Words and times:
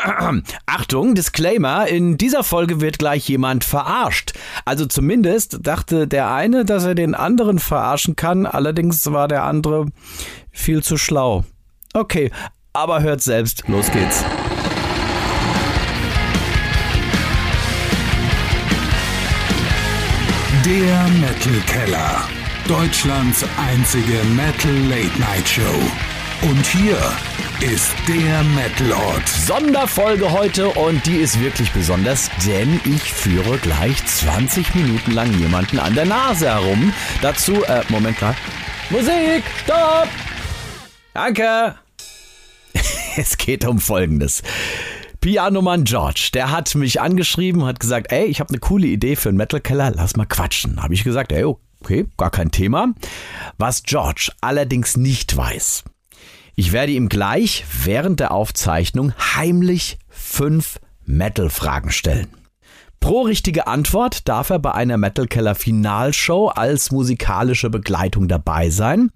Achtung, 0.66 1.14
Disclaimer, 1.14 1.86
in 1.86 2.16
dieser 2.16 2.44
Folge 2.44 2.80
wird 2.80 2.98
gleich 2.98 3.28
jemand 3.28 3.64
verarscht. 3.64 4.32
Also 4.64 4.86
zumindest 4.86 5.58
dachte 5.62 6.06
der 6.06 6.32
eine, 6.32 6.64
dass 6.64 6.84
er 6.84 6.94
den 6.94 7.14
anderen 7.14 7.58
verarschen 7.58 8.16
kann, 8.16 8.46
allerdings 8.46 9.10
war 9.12 9.28
der 9.28 9.44
andere 9.44 9.86
viel 10.50 10.82
zu 10.82 10.96
schlau. 10.96 11.44
Okay, 11.92 12.30
aber 12.72 13.02
hört 13.02 13.20
selbst, 13.20 13.64
los 13.68 13.90
geht's. 13.90 14.24
Der 20.64 21.08
Metal 21.20 21.60
Keller. 21.66 22.28
Deutschlands 22.68 23.44
einzige 23.58 24.22
Metal 24.36 24.72
Late 24.88 25.18
Night 25.18 25.48
Show. 25.48 25.62
Und 26.42 26.64
hier 26.66 26.96
ist 27.62 27.94
der 28.08 28.42
Metalort. 28.42 29.28
Sonderfolge 29.28 30.32
heute 30.32 30.68
und 30.70 31.04
die 31.04 31.16
ist 31.16 31.40
wirklich 31.40 31.70
besonders, 31.72 32.30
denn 32.46 32.80
ich 32.86 33.12
führe 33.12 33.58
gleich 33.58 34.02
20 34.06 34.74
Minuten 34.74 35.10
lang 35.10 35.30
jemanden 35.38 35.78
an 35.78 35.94
der 35.94 36.06
Nase 36.06 36.46
herum. 36.46 36.92
Dazu, 37.20 37.62
äh, 37.64 37.82
Moment 37.90 38.16
klar. 38.16 38.34
Musik, 38.88 39.44
stopp! 39.62 40.08
Danke! 41.12 41.74
es 43.16 43.36
geht 43.36 43.66
um 43.66 43.78
Folgendes. 43.78 44.42
Pianomann 45.20 45.84
George, 45.84 46.30
der 46.32 46.50
hat 46.50 46.74
mich 46.74 47.02
angeschrieben, 47.02 47.66
hat 47.66 47.78
gesagt, 47.78 48.10
ey, 48.10 48.24
ich 48.24 48.40
habe 48.40 48.48
eine 48.48 48.58
coole 48.58 48.86
Idee 48.86 49.16
für 49.16 49.28
einen 49.28 49.36
Metal 49.36 49.60
Keller, 49.60 49.92
lass 49.94 50.16
mal 50.16 50.24
quatschen. 50.24 50.82
Habe 50.82 50.94
ich 50.94 51.04
gesagt, 51.04 51.30
ey, 51.30 51.44
okay, 51.44 52.06
gar 52.16 52.30
kein 52.30 52.50
Thema. 52.50 52.94
Was 53.58 53.82
George 53.82 54.32
allerdings 54.40 54.96
nicht 54.96 55.36
weiß, 55.36 55.84
ich 56.60 56.72
werde 56.72 56.92
ihm 56.92 57.08
gleich 57.08 57.64
während 57.84 58.20
der 58.20 58.32
Aufzeichnung 58.32 59.14
heimlich 59.34 59.98
fünf 60.10 60.78
Metal-Fragen 61.06 61.90
stellen. 61.90 62.28
Pro 63.00 63.22
richtige 63.22 63.66
Antwort 63.66 64.28
darf 64.28 64.50
er 64.50 64.58
bei 64.58 64.72
einer 64.72 64.98
Metal 64.98 65.26
Keller 65.26 65.54
Finalshow 65.54 66.48
als 66.48 66.90
musikalische 66.90 67.70
Begleitung 67.70 68.28
dabei 68.28 68.68
sein. 68.68 69.10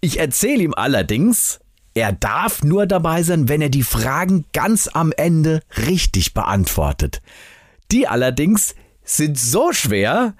Ich 0.00 0.18
erzähle 0.18 0.62
ihm 0.62 0.72
allerdings, 0.72 1.60
er 1.92 2.12
darf 2.12 2.62
nur 2.62 2.86
dabei 2.86 3.24
sein, 3.24 3.50
wenn 3.50 3.60
er 3.60 3.68
die 3.68 3.82
Fragen 3.82 4.46
ganz 4.54 4.88
am 4.90 5.12
Ende 5.12 5.60
richtig 5.86 6.32
beantwortet. 6.32 7.20
Die 7.92 8.08
allerdings 8.08 8.74
sind 9.04 9.38
so 9.38 9.74
schwer, 9.74 10.32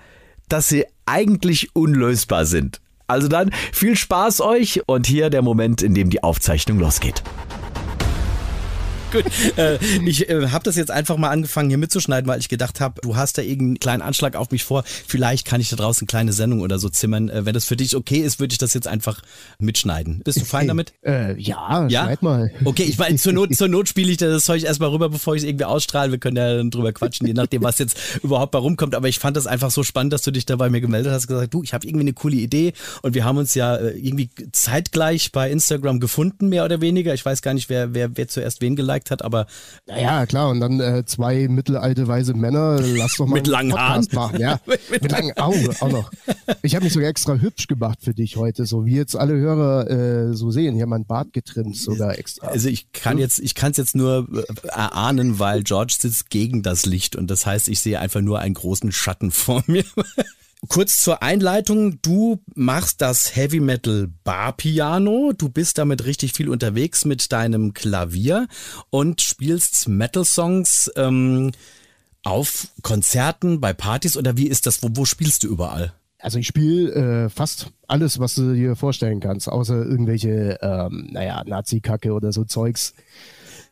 dass 0.48 0.68
sie 0.68 0.86
eigentlich 1.04 1.76
unlösbar 1.76 2.46
sind. 2.46 2.80
Also 3.10 3.26
dann 3.26 3.50
viel 3.72 3.96
Spaß 3.96 4.40
euch 4.40 4.82
und 4.86 5.06
hier 5.06 5.30
der 5.30 5.42
Moment, 5.42 5.82
in 5.82 5.94
dem 5.94 6.10
die 6.10 6.22
Aufzeichnung 6.22 6.78
losgeht. 6.78 7.24
Gut, 9.10 9.24
äh, 9.56 9.78
ich 10.04 10.28
äh, 10.28 10.48
habe 10.48 10.64
das 10.64 10.76
jetzt 10.76 10.90
einfach 10.90 11.16
mal 11.16 11.30
angefangen 11.30 11.68
hier 11.68 11.78
mitzuschneiden, 11.78 12.28
weil 12.28 12.38
ich 12.38 12.48
gedacht 12.48 12.80
habe, 12.80 13.00
du 13.02 13.16
hast 13.16 13.38
da 13.38 13.42
irgendeinen 13.42 13.80
kleinen 13.80 14.02
Anschlag 14.02 14.36
auf 14.36 14.50
mich 14.50 14.64
vor. 14.64 14.84
Vielleicht 14.84 15.46
kann 15.46 15.60
ich 15.60 15.70
da 15.70 15.76
draußen 15.76 16.02
eine 16.02 16.06
kleine 16.06 16.32
Sendung 16.32 16.60
oder 16.60 16.78
so 16.78 16.88
zimmern. 16.88 17.28
Äh, 17.28 17.44
wenn 17.44 17.54
das 17.54 17.64
für 17.64 17.76
dich 17.76 17.96
okay 17.96 18.18
ist, 18.18 18.38
würde 18.38 18.52
ich 18.52 18.58
das 18.58 18.74
jetzt 18.74 18.86
einfach 18.86 19.22
mitschneiden. 19.58 20.20
Bist 20.24 20.40
du 20.40 20.44
fein 20.44 20.68
damit? 20.68 20.92
Äh, 21.04 21.40
ja, 21.40 21.88
ja, 21.88 22.04
schneid 22.04 22.22
mal. 22.22 22.50
Okay, 22.64 22.84
ich 22.84 22.98
meine, 22.98 23.16
zur 23.16 23.32
Not, 23.32 23.54
zur 23.56 23.68
Not 23.68 23.88
spiele 23.88 24.10
ich 24.10 24.18
das 24.18 24.44
Zeug 24.44 24.62
erstmal 24.62 24.90
rüber, 24.90 25.08
bevor 25.08 25.34
ich 25.34 25.42
es 25.42 25.48
irgendwie 25.48 25.64
ausstrahle. 25.64 26.12
Wir 26.12 26.18
können 26.18 26.36
ja 26.36 26.56
dann 26.56 26.70
drüber 26.70 26.92
quatschen, 26.92 27.26
je 27.26 27.34
nachdem, 27.34 27.62
was 27.62 27.78
jetzt 27.78 27.98
überhaupt 28.22 28.52
bei 28.52 28.58
rumkommt. 28.58 28.94
Aber 28.94 29.08
ich 29.08 29.18
fand 29.18 29.36
das 29.36 29.46
einfach 29.46 29.70
so 29.70 29.82
spannend, 29.82 30.12
dass 30.12 30.22
du 30.22 30.30
dich 30.30 30.46
da 30.46 30.56
bei 30.56 30.70
mir 30.70 30.80
gemeldet 30.80 31.12
hast, 31.12 31.26
gesagt, 31.26 31.52
du, 31.52 31.62
ich 31.62 31.74
habe 31.74 31.86
irgendwie 31.86 32.04
eine 32.04 32.12
coole 32.12 32.36
Idee 32.36 32.74
und 33.02 33.14
wir 33.14 33.24
haben 33.24 33.38
uns 33.38 33.54
ja 33.54 33.76
äh, 33.76 33.98
irgendwie 33.98 34.30
zeitgleich 34.52 35.32
bei 35.32 35.50
Instagram 35.50 35.98
gefunden, 35.98 36.48
mehr 36.48 36.64
oder 36.64 36.80
weniger. 36.80 37.12
Ich 37.14 37.24
weiß 37.24 37.42
gar 37.42 37.54
nicht, 37.54 37.68
wer, 37.68 37.92
wer, 37.94 38.16
wer 38.16 38.28
zuerst 38.28 38.60
wen 38.60 38.76
geliked 38.76 38.99
gezeigt 39.00 39.10
hat, 39.10 39.24
aber. 39.24 39.46
Naja, 39.86 40.26
klar, 40.26 40.50
und 40.50 40.60
dann 40.60 40.80
äh, 40.80 41.04
zwei 41.04 41.48
mittelalte 41.48 42.08
weise 42.08 42.34
Männer, 42.34 42.80
lass 42.80 43.16
doch 43.16 43.26
mal 43.26 43.36
mit 43.36 43.46
langen 43.46 43.74
Haaren. 43.74 44.06
machen. 44.12 44.40
Ja, 44.40 44.60
mit, 44.66 44.90
mit 44.90 45.10
langen 45.10 45.36
Augen 45.36 45.68
auch 45.80 45.90
noch. 45.90 46.10
Ich 46.62 46.74
habe 46.74 46.84
mich 46.84 46.92
sogar 46.92 47.08
extra 47.08 47.34
hübsch 47.34 47.66
gemacht 47.66 47.98
für 48.02 48.14
dich 48.14 48.36
heute, 48.36 48.66
so 48.66 48.84
wie 48.84 48.96
jetzt 48.96 49.16
alle 49.16 49.34
Hörer 49.34 49.90
äh, 49.90 50.34
so 50.34 50.50
sehen. 50.50 50.76
Ich 50.76 50.82
habe 50.82 50.90
meinen 50.90 51.06
Bart 51.06 51.32
getrimmt 51.32 51.76
sogar 51.76 52.18
extra. 52.18 52.48
Also 52.48 52.68
ich 52.68 52.92
kann 52.92 53.18
jetzt, 53.18 53.38
ich 53.38 53.54
kann 53.54 53.72
es 53.72 53.76
jetzt 53.76 53.96
nur 53.96 54.28
äh, 54.32 54.68
erahnen, 54.68 55.38
weil 55.38 55.62
George 55.62 55.96
sitzt 55.98 56.30
gegen 56.30 56.62
das 56.62 56.86
Licht 56.86 57.16
und 57.16 57.30
das 57.30 57.46
heißt, 57.46 57.68
ich 57.68 57.80
sehe 57.80 58.00
einfach 58.00 58.20
nur 58.20 58.38
einen 58.40 58.54
großen 58.54 58.92
Schatten 58.92 59.30
vor 59.30 59.62
mir. 59.66 59.84
Kurz 60.68 61.02
zur 61.02 61.22
Einleitung, 61.22 62.02
du 62.02 62.38
machst 62.54 63.00
das 63.00 63.34
Heavy 63.34 63.60
Metal 63.60 64.08
Bar 64.24 64.52
Piano, 64.52 65.32
du 65.32 65.48
bist 65.48 65.78
damit 65.78 66.04
richtig 66.04 66.34
viel 66.34 66.50
unterwegs 66.50 67.06
mit 67.06 67.32
deinem 67.32 67.72
Klavier 67.72 68.46
und 68.90 69.22
spielst 69.22 69.88
Metal 69.88 70.24
Songs 70.24 70.90
ähm, 70.96 71.52
auf 72.22 72.68
Konzerten, 72.82 73.60
bei 73.60 73.72
Partys 73.72 74.18
oder 74.18 74.36
wie 74.36 74.48
ist 74.48 74.66
das? 74.66 74.82
Wo, 74.82 74.90
wo 74.92 75.06
spielst 75.06 75.42
du 75.44 75.48
überall? 75.48 75.94
Also 76.18 76.38
ich 76.38 76.46
spiele 76.46 77.24
äh, 77.24 77.28
fast 77.30 77.72
alles, 77.88 78.18
was 78.18 78.34
du 78.34 78.54
dir 78.54 78.76
vorstellen 78.76 79.20
kannst, 79.20 79.48
außer 79.48 79.74
irgendwelche, 79.74 80.58
ähm, 80.60 81.08
naja, 81.10 81.42
Nazi-Kacke 81.46 82.12
oder 82.12 82.32
so 82.32 82.44
Zeugs. 82.44 82.92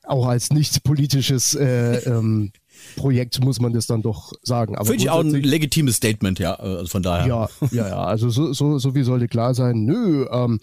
Auch 0.04 0.26
als 0.26 0.50
nicht 0.50 0.82
politisches 0.84 1.54
äh, 1.54 1.98
ähm, 2.06 2.52
Projekt 2.96 3.42
muss 3.42 3.60
man 3.60 3.72
das 3.72 3.86
dann 3.86 4.02
doch 4.02 4.32
sagen. 4.42 4.76
Aber 4.76 4.86
Finde 4.86 5.02
ich 5.02 5.10
auch 5.10 5.20
ein 5.20 5.30
legitimes 5.30 5.96
Statement, 5.96 6.38
ja, 6.38 6.54
also 6.54 6.86
von 6.86 7.02
daher. 7.02 7.26
Ja, 7.26 7.48
ja, 7.70 7.88
ja, 7.88 8.04
also 8.04 8.30
so, 8.30 8.52
so, 8.52 8.78
so 8.78 8.92
viel 8.92 9.04
sollte 9.04 9.28
klar 9.28 9.54
sein. 9.54 9.84
Nö, 9.84 10.26
ähm, 10.30 10.60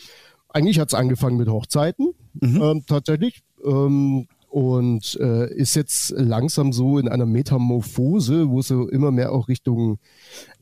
eigentlich 0.50 0.80
hat 0.80 0.90
es 0.90 0.94
angefangen 0.94 1.38
mit 1.38 1.50
Hochzeiten, 1.50 2.14
mhm. 2.34 2.62
ähm, 2.62 2.84
tatsächlich. 2.88 3.44
Ähm, 3.64 4.28
und 4.50 5.18
äh, 5.20 5.54
ist 5.54 5.76
jetzt 5.76 6.12
langsam 6.12 6.72
so 6.72 6.98
in 6.98 7.10
einer 7.10 7.26
Metamorphose, 7.26 8.50
wo 8.50 8.62
es 8.62 8.70
so 8.70 8.88
immer 8.88 9.12
mehr 9.12 9.34
auch 9.34 9.50
Richtung, 9.50 10.00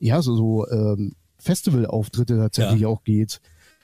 ja, 0.00 0.20
so, 0.20 0.34
so 0.34 0.68
ähm, 0.68 1.12
Festivalauftritte 1.38 2.36
tatsächlich 2.36 2.80
ja. 2.80 2.88
auch 2.88 3.04
geht. 3.04 3.40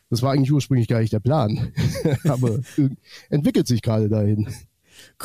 Das 0.09 0.23
war 0.23 0.33
eigentlich 0.33 0.53
ursprünglich 0.53 0.89
gar 0.89 0.99
nicht 0.99 1.13
der 1.13 1.21
Plan, 1.21 1.73
aber 2.25 2.59
entwickelt 3.31 3.69
sich 3.69 3.83
gerade 3.83 4.09
dahin. 4.09 4.49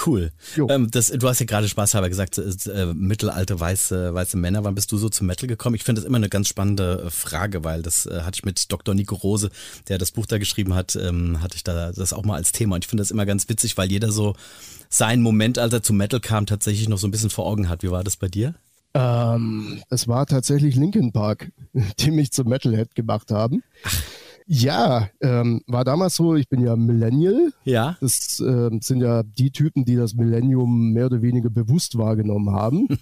Cool. 0.05 0.31
Ähm, 0.69 0.91
das, 0.91 1.07
du 1.07 1.27
hast 1.27 1.39
ja 1.39 1.45
gerade 1.45 1.69
spaßhalber 1.69 2.09
gesagt, 2.09 2.37
äh, 2.37 2.85
mittelalte 2.93 3.59
weiße, 3.59 4.13
weiße 4.13 4.37
Männer. 4.37 4.63
Wann 4.63 4.75
bist 4.75 4.91
du 4.91 4.97
so 4.97 5.09
zum 5.09 5.27
Metal 5.27 5.47
gekommen? 5.47 5.75
Ich 5.75 5.83
finde 5.83 6.01
das 6.01 6.07
immer 6.07 6.17
eine 6.17 6.29
ganz 6.29 6.47
spannende 6.47 7.05
äh, 7.05 7.09
Frage, 7.09 7.63
weil 7.63 7.81
das 7.81 8.05
äh, 8.05 8.21
hatte 8.21 8.35
ich 8.35 8.45
mit 8.45 8.71
Dr. 8.71 8.93
Nico 8.93 9.15
Rose, 9.15 9.49
der 9.87 9.97
das 9.97 10.11
Buch 10.11 10.25
da 10.25 10.37
geschrieben 10.37 10.73
hat, 10.73 10.95
ähm, 10.95 11.41
hatte 11.41 11.55
ich 11.55 11.63
da 11.63 11.91
das 11.91 12.13
auch 12.13 12.23
mal 12.25 12.35
als 12.35 12.51
Thema. 12.51 12.75
Und 12.75 12.83
ich 12.83 12.89
finde 12.89 13.01
das 13.01 13.11
immer 13.11 13.25
ganz 13.25 13.47
witzig, 13.49 13.77
weil 13.77 13.91
jeder 13.91 14.11
so 14.11 14.35
seinen 14.89 15.21
Moment, 15.21 15.57
als 15.57 15.73
er 15.73 15.83
zum 15.83 15.97
Metal 15.97 16.19
kam, 16.19 16.45
tatsächlich 16.45 16.89
noch 16.89 16.97
so 16.97 17.07
ein 17.07 17.11
bisschen 17.11 17.29
vor 17.29 17.45
Augen 17.45 17.69
hat. 17.69 17.83
Wie 17.83 17.91
war 17.91 18.03
das 18.03 18.17
bei 18.17 18.27
dir? 18.27 18.55
Ähm, 18.93 19.81
es 19.89 20.07
war 20.07 20.25
tatsächlich 20.25 20.75
Linkin 20.75 21.11
Park, 21.11 21.51
die 21.99 22.11
mich 22.11 22.31
zum 22.31 22.47
Metalhead 22.47 22.95
gemacht 22.95 23.31
haben. 23.31 23.63
Ach. 23.83 24.03
Ja, 24.47 25.09
ähm, 25.21 25.61
war 25.65 25.83
damals 25.83 26.15
so, 26.15 26.35
ich 26.35 26.47
bin 26.47 26.61
ja 26.61 26.75
Millennial. 26.75 27.51
Ja. 27.63 27.97
Das 27.99 28.39
ähm, 28.39 28.79
sind 28.81 29.01
ja 29.01 29.23
die 29.23 29.51
Typen, 29.51 29.85
die 29.85 29.95
das 29.95 30.13
Millennium 30.13 30.91
mehr 30.91 31.07
oder 31.07 31.21
weniger 31.21 31.49
bewusst 31.49 31.97
wahrgenommen 31.97 32.51
haben. 32.51 32.87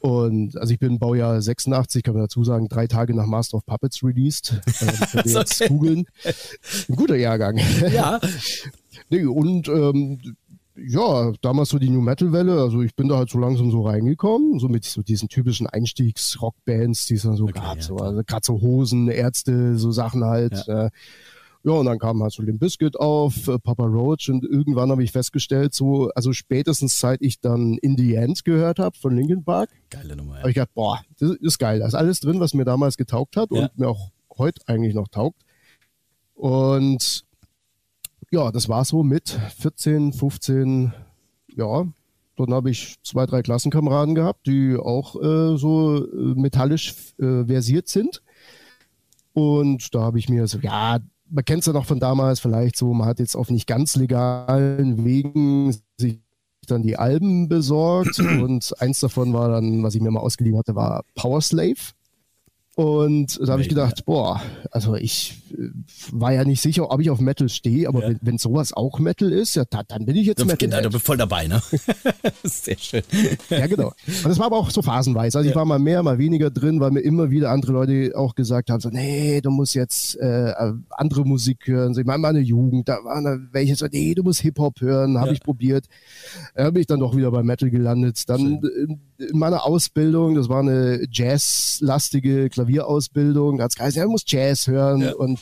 Und 0.00 0.58
also 0.58 0.70
ich 0.70 0.78
bin 0.78 0.98
Baujahr 0.98 1.40
86, 1.40 2.02
kann 2.02 2.12
man 2.12 2.24
dazu 2.24 2.44
sagen, 2.44 2.68
drei 2.68 2.86
Tage 2.86 3.14
nach 3.14 3.24
Master 3.24 3.56
of 3.56 3.64
Puppets 3.64 4.04
released. 4.04 4.60
Äh, 4.66 4.92
könnt 5.12 5.26
ihr 5.26 5.32
jetzt 5.32 5.66
googeln. 5.66 6.04
Ein 6.90 6.96
guter 6.96 7.16
Jahrgang. 7.16 7.58
Ja. 7.90 8.20
nee, 9.08 9.24
und 9.24 9.66
ähm, 9.68 10.36
ja, 10.76 11.32
damals 11.40 11.68
so 11.68 11.78
die 11.78 11.90
New 11.90 12.00
Metal 12.00 12.32
Welle, 12.32 12.60
also 12.60 12.82
ich 12.82 12.96
bin 12.96 13.08
da 13.08 13.16
halt 13.16 13.30
so 13.30 13.38
langsam 13.38 13.70
so 13.70 13.82
reingekommen, 13.82 14.58
so 14.58 14.68
mit 14.68 14.84
so 14.84 15.02
diesen 15.02 15.28
typischen 15.28 15.66
Einstiegs-Rockbands, 15.66 17.06
die 17.06 17.14
es 17.14 17.22
dann 17.22 17.36
so 17.36 17.44
okay, 17.44 17.52
gab, 17.54 17.76
ja, 17.76 17.82
so, 17.82 17.96
also 17.96 18.22
gerade 18.24 18.44
so 18.44 18.60
Hosen, 18.60 19.08
Ärzte, 19.08 19.76
so 19.76 19.92
Sachen 19.92 20.24
halt. 20.24 20.64
Ja. 20.66 20.86
Äh, 20.86 20.90
ja, 21.66 21.72
und 21.72 21.86
dann 21.86 21.98
kam 21.98 22.22
halt 22.22 22.32
so 22.32 22.42
Limp 22.42 22.60
Bizkit 22.60 23.00
auf, 23.00 23.48
äh, 23.48 23.58
Papa 23.58 23.84
Roach 23.84 24.28
und 24.28 24.44
irgendwann 24.44 24.90
habe 24.90 25.02
ich 25.02 25.12
festgestellt, 25.12 25.74
so, 25.74 26.10
also 26.14 26.34
spätestens 26.34 27.00
seit 27.00 27.22
ich 27.22 27.40
dann 27.40 27.78
In 27.78 27.96
the 27.96 28.16
End 28.16 28.44
gehört 28.44 28.78
habe 28.78 28.96
von 28.98 29.16
Linkin 29.16 29.44
Park, 29.44 29.70
geile 29.88 30.14
Nummer, 30.14 30.34
ja. 30.34 30.40
habe 30.40 30.50
ich 30.50 30.54
gedacht, 30.56 30.74
boah, 30.74 31.00
das 31.18 31.30
ist 31.30 31.58
geil, 31.58 31.78
da 31.78 31.86
ist 31.86 31.94
alles 31.94 32.20
drin, 32.20 32.38
was 32.38 32.52
mir 32.52 32.64
damals 32.64 32.98
getaugt 32.98 33.36
hat 33.36 33.50
ja. 33.50 33.62
und 33.62 33.78
mir 33.78 33.88
auch 33.88 34.10
heute 34.36 34.60
eigentlich 34.66 34.94
noch 34.94 35.08
taugt. 35.08 35.40
Und 36.34 37.24
ja, 38.34 38.50
das 38.50 38.68
war 38.68 38.84
so 38.84 39.02
mit 39.04 39.38
14, 39.58 40.12
15, 40.12 40.92
ja. 41.56 41.86
Dann 42.36 42.52
habe 42.52 42.68
ich 42.68 42.96
zwei, 43.04 43.26
drei 43.26 43.42
Klassenkameraden 43.42 44.16
gehabt, 44.16 44.48
die 44.48 44.76
auch 44.76 45.14
äh, 45.14 45.56
so 45.56 46.04
äh, 46.04 46.34
metallisch 46.34 47.14
äh, 47.20 47.44
versiert 47.44 47.88
sind. 47.88 48.22
Und 49.34 49.94
da 49.94 50.00
habe 50.00 50.18
ich 50.18 50.28
mir 50.28 50.48
so, 50.48 50.58
ja, 50.58 50.98
man 51.30 51.44
kennt 51.44 51.60
es 51.60 51.66
ja 51.66 51.72
noch 51.72 51.86
von 51.86 52.00
damals 52.00 52.40
vielleicht 52.40 52.76
so, 52.76 52.92
man 52.92 53.06
hat 53.06 53.20
jetzt 53.20 53.36
auf 53.36 53.50
nicht 53.50 53.68
ganz 53.68 53.94
legalen 53.94 55.04
Wegen 55.04 55.76
sich 55.96 56.18
dann 56.66 56.82
die 56.82 56.96
Alben 56.96 57.48
besorgt 57.48 58.18
und 58.18 58.74
eins 58.80 58.98
davon 58.98 59.32
war 59.32 59.48
dann, 59.48 59.84
was 59.84 59.94
ich 59.94 60.00
mir 60.00 60.10
mal 60.10 60.20
ausgeliehen 60.20 60.58
hatte, 60.58 60.74
war 60.74 61.04
Power 61.14 61.40
Slave. 61.40 61.92
Und 62.76 63.38
da 63.40 63.52
habe 63.52 63.62
ich 63.62 63.68
gedacht, 63.68 64.04
boah, 64.04 64.42
also 64.72 64.96
ich 64.96 65.40
äh, 65.56 65.68
war 66.10 66.32
ja 66.32 66.44
nicht 66.44 66.60
sicher, 66.60 66.90
ob 66.90 67.00
ich 67.00 67.08
auf 67.08 67.20
Metal 67.20 67.48
stehe, 67.48 67.86
aber 67.86 68.02
Ja. 68.02 68.08
wenn, 68.08 68.18
wenn 68.22 68.38
sowas 68.38 68.72
auch 68.72 68.98
Metal 68.98 69.30
ist, 69.32 69.54
ja, 69.54 69.64
da, 69.70 69.82
dann 69.84 70.06
bin 70.06 70.16
ich 70.16 70.26
jetzt 70.26 70.40
Metal. 70.44 70.56
Genau, 70.56 70.80
du 70.82 70.90
bist 70.90 71.06
voll 71.06 71.16
dabei, 71.16 71.46
ne? 71.46 71.62
Sehr 72.42 72.76
schön. 72.76 73.02
Ja, 73.48 73.68
genau. 73.68 73.92
Und 74.06 74.24
das 74.28 74.38
war 74.40 74.46
aber 74.46 74.56
auch 74.58 74.70
so 74.70 74.82
phasenweise. 74.82 75.38
Also 75.38 75.48
ich 75.50 75.54
war 75.54 75.64
mal 75.64 75.78
mehr, 75.78 76.02
mal 76.02 76.18
weniger 76.18 76.50
drin, 76.50 76.80
weil 76.80 76.90
mir 76.90 77.00
immer 77.00 77.30
wieder 77.30 77.50
andere 77.50 77.72
Leute 77.72 78.12
auch 78.16 78.34
gesagt 78.34 78.70
haben, 78.70 78.80
so, 78.80 78.88
nee, 78.88 79.40
du 79.40 79.50
musst 79.50 79.74
jetzt 79.76 80.16
äh, 80.18 80.52
andere 80.90 81.24
Musik 81.24 81.68
hören. 81.68 81.94
So, 81.94 82.00
ich 82.00 82.06
meine, 82.06 82.18
meine 82.18 82.40
Jugend, 82.40 82.88
da 82.88 82.94
waren 83.04 83.22
da 83.24 83.36
welche 83.52 83.76
so, 83.76 83.86
nee, 83.90 84.14
du 84.14 84.24
musst 84.24 84.40
Hip-Hop 84.40 84.80
hören, 84.80 85.16
habe 85.18 85.28
Ja. 85.28 85.32
ich 85.34 85.40
probiert. 85.42 85.86
Da 86.56 86.70
bin 86.70 86.80
ich 86.80 86.88
dann 86.88 86.98
doch 86.98 87.14
wieder 87.16 87.30
bei 87.30 87.44
Metal 87.44 87.70
gelandet. 87.70 88.28
Dann 88.28 88.60
in, 88.64 89.00
in 89.18 89.38
meiner 89.38 89.64
Ausbildung, 89.64 90.34
das 90.34 90.48
war 90.48 90.58
eine 90.60 91.06
Jazz-lastige 91.08 92.50
Klavierausbildung, 92.64 93.60
hat's 93.60 93.76
geheißen, 93.76 94.02
du 94.02 94.08
musst 94.10 94.30
Jazz 94.30 94.66
hören 94.66 95.00
Ja. 95.02 95.14
und 95.14 95.38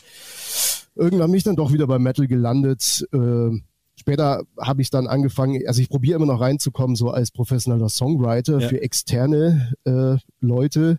irgendwann 0.95 1.31
bin 1.31 1.39
ich 1.39 1.45
dann 1.45 1.57
doch 1.57 1.73
wieder 1.73 1.87
bei 1.87 1.99
Metal 1.99 2.27
gelandet. 2.27 3.07
Äh, 3.13 3.51
später 3.97 4.43
habe 4.61 4.83
ich 4.83 4.91
dann 4.91 5.07
angefangen, 5.07 5.63
also 5.67 5.81
ich 5.81 5.89
probiere 5.89 6.17
immer 6.17 6.27
noch 6.33 6.41
reinzukommen, 6.41 6.97
so 6.97 7.11
als 7.11 7.31
professioneller 7.31 7.89
Songwriter 7.89 8.59
Ja. 8.61 8.69
für 8.69 8.83
externe 8.83 9.73
äh, 9.85 10.17
Leute. 10.41 10.99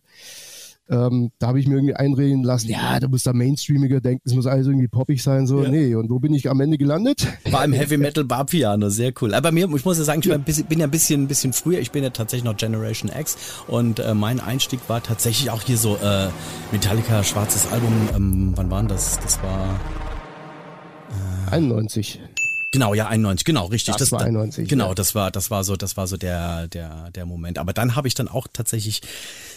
Ähm, 0.90 1.32
da 1.40 1.48
habe 1.48 1.60
ich 1.60 1.68
mir 1.68 1.76
irgendwie 1.76 1.96
einreden 1.96 2.44
lassen, 2.44 2.70
ja, 2.70 3.00
du 3.00 3.08
musst 3.08 3.26
da 3.26 3.32
mainstreamiger 3.32 4.02
denken, 4.02 4.22
es 4.26 4.34
muss 4.34 4.46
alles 4.46 4.68
irgendwie 4.68 4.90
poppig 4.90 5.24
sein, 5.24 5.48
so, 5.48 5.64
Ja. 5.64 5.70
nee. 5.70 5.96
Und 5.96 6.10
wo 6.10 6.20
bin 6.20 6.34
ich 6.34 6.50
am 6.50 6.60
Ende 6.60 6.78
gelandet? 6.78 7.26
War 7.50 7.64
im 7.64 7.72
Heavy 7.72 7.98
Metal 7.98 8.26
Bar 8.26 8.46
Piano, 8.46 8.90
sehr 8.90 9.14
cool. 9.22 9.34
Aber 9.34 9.52
mir, 9.52 9.70
ich 9.74 9.86
muss 9.86 9.98
ja 9.98 10.04
sagen, 10.04 10.22
ich 10.24 10.44
bisschen, 10.44 10.66
bin 10.66 10.80
ja 10.80 10.88
ein 10.88 10.92
bisschen, 10.92 11.24
ein 11.24 11.28
bisschen 11.28 11.54
früher. 11.54 11.80
Ich 11.80 11.92
bin 11.92 12.04
ja 12.04 12.10
tatsächlich 12.10 12.44
noch 12.44 12.58
Generation 12.58 13.10
X 13.18 13.38
und 13.68 14.00
äh, 14.00 14.14
mein 14.14 14.40
Einstieg 14.42 14.82
war 14.88 15.02
tatsächlich 15.02 15.52
auch 15.52 15.62
hier 15.62 15.78
so 15.78 15.96
äh, 15.96 16.28
Metallica 16.72 17.24
schwarzes 17.24 17.72
Album. 17.72 17.94
Ähm, 18.16 18.52
wann 18.56 18.70
war 18.70 18.80
denn 18.80 18.90
das? 18.90 19.20
Das 19.20 19.42
war 19.42 19.80
91. 21.52 22.20
Genau, 22.74 22.96
ja, 22.96 23.08
91, 23.08 23.46
genau, 23.46 23.68
richtig. 23.68 23.98
Das 23.98 24.12
war 24.12 24.22
91, 24.22 24.68
Genau, 24.68 24.88
ja. 24.88 24.96
das 24.96 25.14
war, 25.14 25.30
das 25.30 25.52
war 25.52 25.64
so, 25.64 25.76
das 25.76 25.96
war 25.96 26.08
so 26.08 26.18
der, 26.18 26.68
der, 26.70 27.12
der 27.12 27.28
Moment. 27.28 27.60
Aber 27.60 27.72
dann 27.72 27.96
habe 27.96 28.08
ich 28.08 28.16
dann 28.16 28.28
auch 28.28 28.48
tatsächlich 28.52 29.02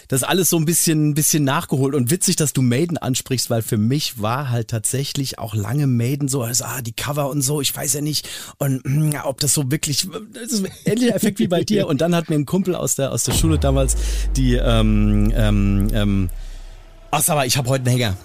das 0.08 0.22
alles 0.22 0.50
so 0.50 0.58
ein 0.58 0.66
bisschen, 0.66 1.08
ein 1.08 1.14
bisschen 1.14 1.42
nachgeholt. 1.42 1.94
Und 1.94 2.10
witzig, 2.10 2.36
dass 2.36 2.52
du 2.52 2.60
Maiden 2.60 2.98
ansprichst, 2.98 3.48
weil 3.48 3.62
für 3.62 3.78
mich 3.78 4.20
war 4.20 4.50
halt 4.50 4.68
tatsächlich 4.68 5.38
auch 5.38 5.54
lange 5.54 5.86
Maiden 5.86 6.28
so, 6.28 6.42
also, 6.42 6.64
ah, 6.64 6.82
die 6.82 6.92
Cover 6.92 7.30
und 7.30 7.40
so, 7.40 7.62
ich 7.62 7.74
weiß 7.74 7.94
ja 7.94 8.02
nicht, 8.02 8.28
und 8.58 8.84
mm, 8.84 9.12
ja, 9.12 9.24
ob 9.24 9.40
das 9.40 9.54
so 9.54 9.70
wirklich, 9.70 10.06
das 10.34 10.52
ist 10.52 10.66
ein 10.66 10.70
ähnlicher 10.84 11.14
Effekt 11.14 11.38
wie 11.38 11.48
bei 11.48 11.64
dir. 11.64 11.86
Und 11.86 12.02
dann 12.02 12.14
hat 12.14 12.28
mir 12.28 12.36
ein 12.36 12.44
Kumpel 12.44 12.74
aus 12.74 12.96
der, 12.96 13.12
aus 13.12 13.24
der 13.24 13.32
Schule 13.32 13.58
damals 13.58 13.96
die, 14.36 14.56
ähm, 14.56 15.32
ähm, 15.34 15.88
ähm, 15.94 16.30
ach, 17.10 17.26
mal, 17.28 17.46
ich 17.46 17.56
habe 17.56 17.70
heute 17.70 17.86
einen 17.86 17.96
Hänger. 17.98 18.16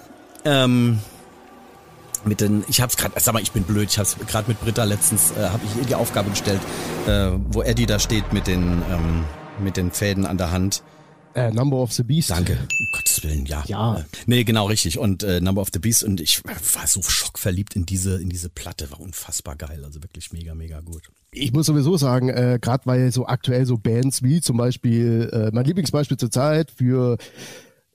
Ähm, 0.44 0.98
mit 2.24 2.40
den, 2.40 2.64
ich 2.68 2.80
hab's 2.80 2.96
gerade, 2.96 3.14
sag 3.18 3.34
mal, 3.34 3.42
ich 3.42 3.52
bin 3.52 3.64
blöd, 3.64 3.88
ich 3.90 3.98
hab's 3.98 4.16
gerade 4.26 4.48
mit 4.48 4.60
Britta 4.60 4.84
letztens, 4.84 5.32
äh, 5.32 5.48
habe 5.48 5.60
ich 5.64 5.80
ihr 5.80 5.86
die 5.86 5.94
Aufgabe 5.94 6.30
gestellt, 6.30 6.60
äh, 7.06 7.30
wo 7.50 7.62
Eddie 7.62 7.86
da 7.86 7.98
steht 7.98 8.32
mit 8.32 8.46
den, 8.46 8.82
ähm, 8.90 9.24
mit 9.62 9.76
den 9.76 9.90
Fäden 9.90 10.26
an 10.26 10.38
der 10.38 10.50
Hand. 10.50 10.82
Äh, 11.34 11.50
Number 11.50 11.78
of 11.78 11.92
the 11.92 12.02
Beast. 12.02 12.30
Danke, 12.30 12.52
um 12.52 12.86
Gottes 12.92 13.22
Willen, 13.22 13.46
ja. 13.46 13.64
Ja. 13.66 13.96
Äh, 13.96 14.04
Nee, 14.26 14.44
genau, 14.44 14.66
richtig. 14.66 14.98
Und 14.98 15.22
äh, 15.22 15.40
Number 15.40 15.62
of 15.62 15.68
the 15.72 15.78
Beast 15.78 16.04
und 16.04 16.20
ich 16.20 16.42
war 16.44 16.86
so 16.86 17.02
schockverliebt 17.02 17.74
in 17.74 17.86
diese, 17.86 18.20
in 18.20 18.28
diese 18.28 18.50
Platte, 18.50 18.90
war 18.90 19.00
unfassbar 19.00 19.56
geil, 19.56 19.82
also 19.84 20.02
wirklich 20.02 20.32
mega, 20.32 20.54
mega 20.54 20.80
gut. 20.80 21.02
Ich 21.32 21.52
muss 21.52 21.66
sowieso 21.66 21.96
sagen, 21.96 22.28
äh, 22.28 22.58
gerade 22.60 22.84
weil 22.84 23.10
so 23.12 23.26
aktuell 23.26 23.64
so 23.64 23.78
Bands 23.78 24.22
wie 24.22 24.42
zum 24.42 24.58
Beispiel, 24.58 25.30
äh, 25.32 25.50
mein 25.54 25.64
Lieblingsbeispiel 25.64 26.18
zurzeit 26.18 26.70
für 26.70 27.16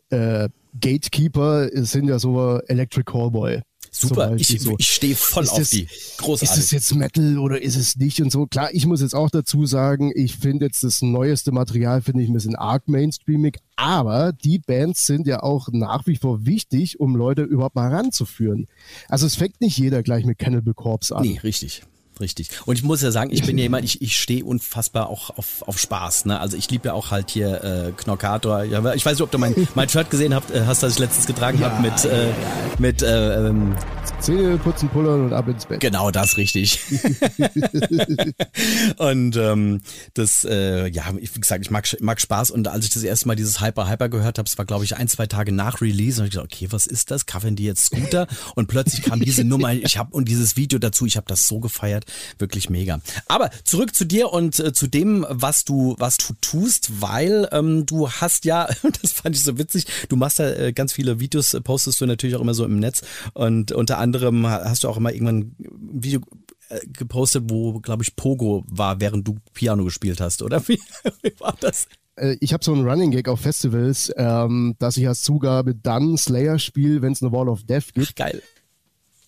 äh, 0.09 0.49
Gatekeeper 0.79 1.69
sind 1.73 2.07
ja 2.07 2.19
so 2.19 2.59
Electric 2.67 3.11
Callboy. 3.11 3.61
Super, 3.91 4.35
ich, 4.37 4.47
so. 4.61 4.75
ich 4.77 4.87
stehe 4.89 5.15
voll 5.15 5.43
Ist 5.43 5.49
auf 5.51 5.59
das- 5.59 5.69
die. 5.71 5.83
Ist 5.83 6.17
Großartig. 6.17 6.63
es 6.63 6.71
jetzt 6.71 6.95
Metal 6.95 7.37
oder 7.37 7.61
ist 7.61 7.75
es 7.75 7.95
nicht 7.95 8.21
und 8.21 8.31
so? 8.31 8.45
Klar, 8.47 8.69
ich 8.73 8.85
muss 8.85 9.01
jetzt 9.01 9.15
auch 9.15 9.29
dazu 9.29 9.65
sagen, 9.65 10.11
ich 10.15 10.35
finde 10.37 10.65
jetzt 10.65 10.83
das 10.83 11.01
neueste 11.01 11.51
Material 11.51 12.01
finde 12.01 12.23
ich 12.23 12.29
ein 12.29 12.33
bisschen 12.33 12.55
arg 12.55 12.87
mainstreamig, 12.87 13.57
aber 13.75 14.33
die 14.33 14.59
Bands 14.59 15.05
sind 15.05 15.27
ja 15.27 15.43
auch 15.43 15.69
nach 15.71 16.07
wie 16.07 16.15
vor 16.15 16.45
wichtig, 16.45 16.99
um 16.99 17.15
Leute 17.15 17.43
überhaupt 17.43 17.75
mal 17.75 17.93
ranzuführen. 17.93 18.67
Also 19.07 19.25
es 19.25 19.35
fängt 19.35 19.61
nicht 19.61 19.77
jeder 19.77 20.03
gleich 20.03 20.25
mit 20.25 20.37
Cannibal 20.39 20.73
Corpse 20.73 21.15
an. 21.15 21.23
Nee, 21.27 21.39
richtig. 21.43 21.83
Richtig. 22.19 22.49
Und 22.65 22.75
ich 22.75 22.83
muss 22.83 23.01
ja 23.01 23.11
sagen, 23.11 23.31
ich 23.31 23.45
bin 23.45 23.57
ja 23.57 23.63
jemand, 23.63 23.85
ich, 23.85 24.01
ich 24.01 24.17
stehe 24.17 24.43
unfassbar 24.43 25.09
auch 25.09 25.37
auf, 25.37 25.63
auf 25.67 25.79
Spaß. 25.79 26.25
Ne? 26.25 26.39
Also 26.39 26.57
ich 26.57 26.69
liebe 26.69 26.89
ja 26.89 26.93
auch 26.93 27.11
halt 27.11 27.29
hier 27.29 27.63
äh, 27.63 27.91
Knockator. 27.95 28.63
Ja, 28.63 28.93
ich 28.93 29.05
weiß 29.05 29.13
nicht, 29.13 29.21
ob 29.21 29.31
du 29.31 29.37
mein, 29.37 29.55
mein 29.75 29.89
Shirt 29.89 30.09
gesehen 30.09 30.33
habt, 30.33 30.51
äh, 30.51 30.65
hast, 30.65 30.83
das 30.83 30.93
ich 30.93 30.99
letztens 30.99 31.27
getragen 31.27 31.59
Ja, 31.59 31.71
habe 31.71 31.81
mit, 31.81 32.05
äh, 32.05 32.31
mit 32.79 33.01
äh, 33.01 33.47
ähm, 33.47 33.75
Zähne 34.19 34.57
putzen, 34.57 34.89
pullern 34.89 35.25
und 35.25 35.33
ab 35.33 35.47
ins 35.47 35.65
Bett. 35.65 35.79
Genau, 35.79 36.11
das 36.11 36.37
richtig. 36.37 36.79
und 38.97 39.35
ähm, 39.35 39.81
das, 40.13 40.43
äh, 40.43 40.87
ja, 40.87 41.03
wie 41.15 41.39
gesagt, 41.39 41.63
ich 41.63 41.71
mag, 41.71 41.87
mag 42.01 42.19
Spaß 42.19 42.51
und 42.51 42.67
als 42.67 42.85
ich 42.85 42.91
das 42.91 43.03
erste 43.03 43.27
Mal 43.27 43.35
dieses 43.35 43.61
Hyper 43.61 43.89
Hyper 43.89 44.09
gehört 44.09 44.39
habe, 44.39 44.47
es 44.47 44.57
war 44.57 44.65
glaube 44.65 44.85
ich 44.85 44.97
ein, 44.97 45.07
zwei 45.07 45.27
Tage 45.27 45.51
nach 45.51 45.81
Release, 45.81 46.19
und 46.19 46.27
ich 46.27 46.31
gedacht, 46.31 46.49
okay, 46.51 46.67
was 46.71 46.87
ist 46.87 47.11
das? 47.11 47.25
Covern 47.25 47.55
die 47.55 47.65
jetzt 47.65 47.85
Scooter? 47.85 48.27
Und 48.55 48.67
plötzlich 48.67 49.03
kam 49.03 49.19
diese 49.19 49.43
Nummer, 49.43 49.73
ich 49.73 49.97
habe 49.97 50.15
und 50.15 50.27
dieses 50.27 50.57
Video 50.57 50.79
dazu, 50.79 51.05
ich 51.05 51.17
habe 51.17 51.27
das 51.27 51.47
so 51.47 51.59
gefeiert, 51.59 52.05
wirklich 52.39 52.69
mega. 52.69 52.99
Aber 53.27 53.49
zurück 53.63 53.95
zu 53.95 54.05
dir 54.05 54.31
und 54.31 54.59
äh, 54.59 54.73
zu 54.73 54.87
dem, 54.87 55.25
was 55.29 55.65
du, 55.65 55.95
was 55.99 56.17
du 56.17 56.33
tust, 56.41 57.01
weil 57.01 57.47
ähm, 57.51 57.85
du 57.85 58.09
hast 58.09 58.45
ja, 58.45 58.67
das 59.01 59.11
fand 59.13 59.35
ich 59.35 59.43
so 59.43 59.57
witzig, 59.57 59.85
du 60.09 60.15
machst 60.15 60.39
ja 60.39 60.49
äh, 60.49 60.73
ganz 60.73 60.93
viele 60.93 61.19
Videos, 61.19 61.53
äh, 61.53 61.61
postest 61.61 61.99
du 62.01 62.05
natürlich 62.05 62.35
auch 62.35 62.41
immer 62.41 62.53
so 62.53 62.65
im 62.65 62.79
Netz 62.79 63.01
und 63.33 63.71
unter 63.71 63.97
anderem 63.97 64.45
ha- 64.47 64.63
hast 64.65 64.83
du 64.83 64.89
auch 64.89 64.97
immer 64.97 65.11
irgendwann 65.13 65.37
ein 65.59 66.03
Video 66.03 66.21
äh, 66.69 66.79
gepostet, 66.87 67.45
wo, 67.47 67.79
glaube 67.79 68.03
ich, 68.03 68.15
Pogo 68.15 68.63
war, 68.67 68.99
während 68.99 69.27
du 69.27 69.37
Piano 69.53 69.83
gespielt 69.85 70.19
hast, 70.21 70.41
oder? 70.41 70.61
Wie, 70.67 70.79
wie 71.21 71.33
war 71.39 71.55
das? 71.59 71.87
Äh, 72.15 72.35
Ich 72.41 72.51
habe 72.53 72.63
so 72.63 72.73
einen 72.73 72.87
Running 72.87 73.11
Gag 73.11 73.29
auf 73.29 73.39
Festivals, 73.41 74.11
ähm, 74.17 74.75
dass 74.79 74.97
ich 74.97 75.07
als 75.07 75.21
Zugabe 75.21 75.75
dann 75.75 76.17
Slayer 76.17 76.59
spiele, 76.59 77.01
wenn 77.01 77.13
es 77.13 77.21
eine 77.21 77.31
Wall 77.31 77.47
of 77.47 77.63
Death 77.63 77.93
gibt. 77.93 78.15
Geil. 78.15 78.41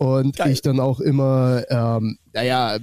Und 0.02 0.38
Geil. 0.38 0.54
ich 0.54 0.62
dann 0.62 0.80
auch 0.80 1.02
immer, 1.02 1.62
ähm, 1.70 2.18
naja, 2.32 2.78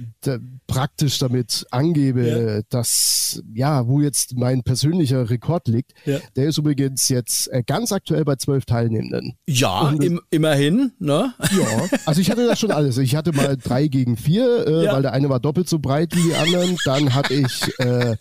praktisch 0.67 1.17
damit 1.17 1.65
angebe, 1.71 2.27
Ja. 2.57 2.61
dass, 2.69 3.41
ja, 3.55 3.87
wo 3.87 4.01
jetzt 4.01 4.37
mein 4.37 4.61
persönlicher 4.61 5.27
Rekord 5.27 5.67
liegt. 5.67 5.93
Ja. 6.05 6.19
Der 6.35 6.45
ist 6.49 6.59
übrigens 6.59 7.09
jetzt 7.09 7.47
äh, 7.51 7.63
ganz 7.65 7.91
aktuell 7.91 8.23
bei 8.23 8.35
zwölf 8.35 8.65
Teilnehmenden. 8.65 9.33
Ja, 9.47 9.89
im, 9.99 10.21
immerhin, 10.29 10.91
ne? 10.99 11.33
Ja, 11.39 11.85
also 12.05 12.21
ich 12.21 12.29
hatte 12.29 12.45
das 12.45 12.59
schon 12.59 12.69
alles. 12.71 12.99
Ich 12.99 13.15
hatte 13.15 13.33
mal 13.33 13.57
drei 13.57 13.87
gegen 13.87 14.15
vier, 14.15 14.67
äh, 14.67 14.85
Ja. 14.85 14.93
weil 14.93 15.01
der 15.01 15.13
eine 15.13 15.27
war 15.27 15.39
doppelt 15.39 15.67
so 15.67 15.79
breit 15.79 16.15
wie 16.15 16.21
die 16.21 16.35
anderen. 16.35 16.77
Dann 16.85 17.15
hatte 17.15 17.33
ich, 17.33 17.79
äh, 17.79 18.15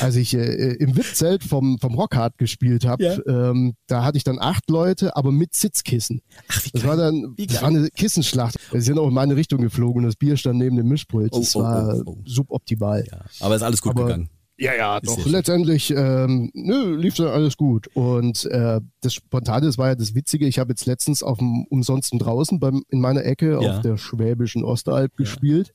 als 0.00 0.16
ich 0.16 0.34
äh, 0.34 0.74
im 0.74 0.96
VIP-Zelt 0.96 1.44
vom, 1.44 1.78
vom 1.78 1.94
Rockhard 1.94 2.38
gespielt 2.38 2.84
habe, 2.84 3.04
Ja. 3.04 3.50
ähm, 3.50 3.74
da 3.86 4.04
hatte 4.04 4.18
ich 4.18 4.24
dann 4.24 4.38
acht 4.38 4.68
Leute, 4.70 5.16
aber 5.16 5.32
mit 5.32 5.54
Sitzkissen. 5.54 6.20
Ach, 6.48 6.64
wie 6.64 6.70
Das 6.70 6.82
geil. 6.82 6.90
war 6.90 6.96
dann 6.96 7.34
Wie 7.36 7.46
das 7.46 7.62
war 7.62 7.68
eine 7.68 7.88
Kissenschlacht. 7.90 8.56
Sie 8.72 8.80
sind 8.80 8.98
auch 8.98 9.08
in 9.08 9.14
meine 9.14 9.36
Richtung 9.36 9.60
geflogen 9.60 10.02
und 10.02 10.06
das 10.06 10.16
Bier 10.16 10.36
stand 10.36 10.58
neben 10.58 10.76
dem 10.76 10.88
Mischpult. 10.88 11.34
Das 11.34 11.54
Oh, 11.56 11.60
oh, 11.60 11.62
war 11.62 11.94
oh, 11.98 12.02
oh. 12.06 12.18
suboptimal. 12.24 13.04
Ja, 13.10 13.20
aber 13.40 13.56
ist 13.56 13.62
alles 13.62 13.80
gut 13.82 13.92
Aber- 13.92 14.04
gegangen. 14.04 14.28
Ja, 14.62 14.74
ja, 14.74 14.98
Ist 14.98 15.06
doch. 15.16 15.24
Letztendlich 15.24 15.90
ähm, 15.96 16.50
nö, 16.52 16.94
lief 16.96 17.14
dann 17.14 17.28
alles 17.28 17.56
gut. 17.56 17.88
Und 17.94 18.44
äh, 18.44 18.82
das 19.00 19.14
Spontane, 19.14 19.64
das 19.64 19.78
war 19.78 19.88
ja 19.88 19.94
das 19.94 20.14
Witzige. 20.14 20.46
Ich 20.46 20.58
habe 20.58 20.72
jetzt 20.72 20.84
letztens 20.84 21.22
auf 21.22 21.38
dem 21.38 21.64
Umsonsten 21.70 22.18
draußen 22.18 22.60
beim, 22.60 22.82
in 22.90 23.00
meiner 23.00 23.24
Ecke 23.24 23.52
Ja. 23.52 23.76
auf 23.76 23.80
der 23.80 23.96
schwäbischen 23.96 24.62
Ostalb 24.62 25.16
gespielt. 25.16 25.72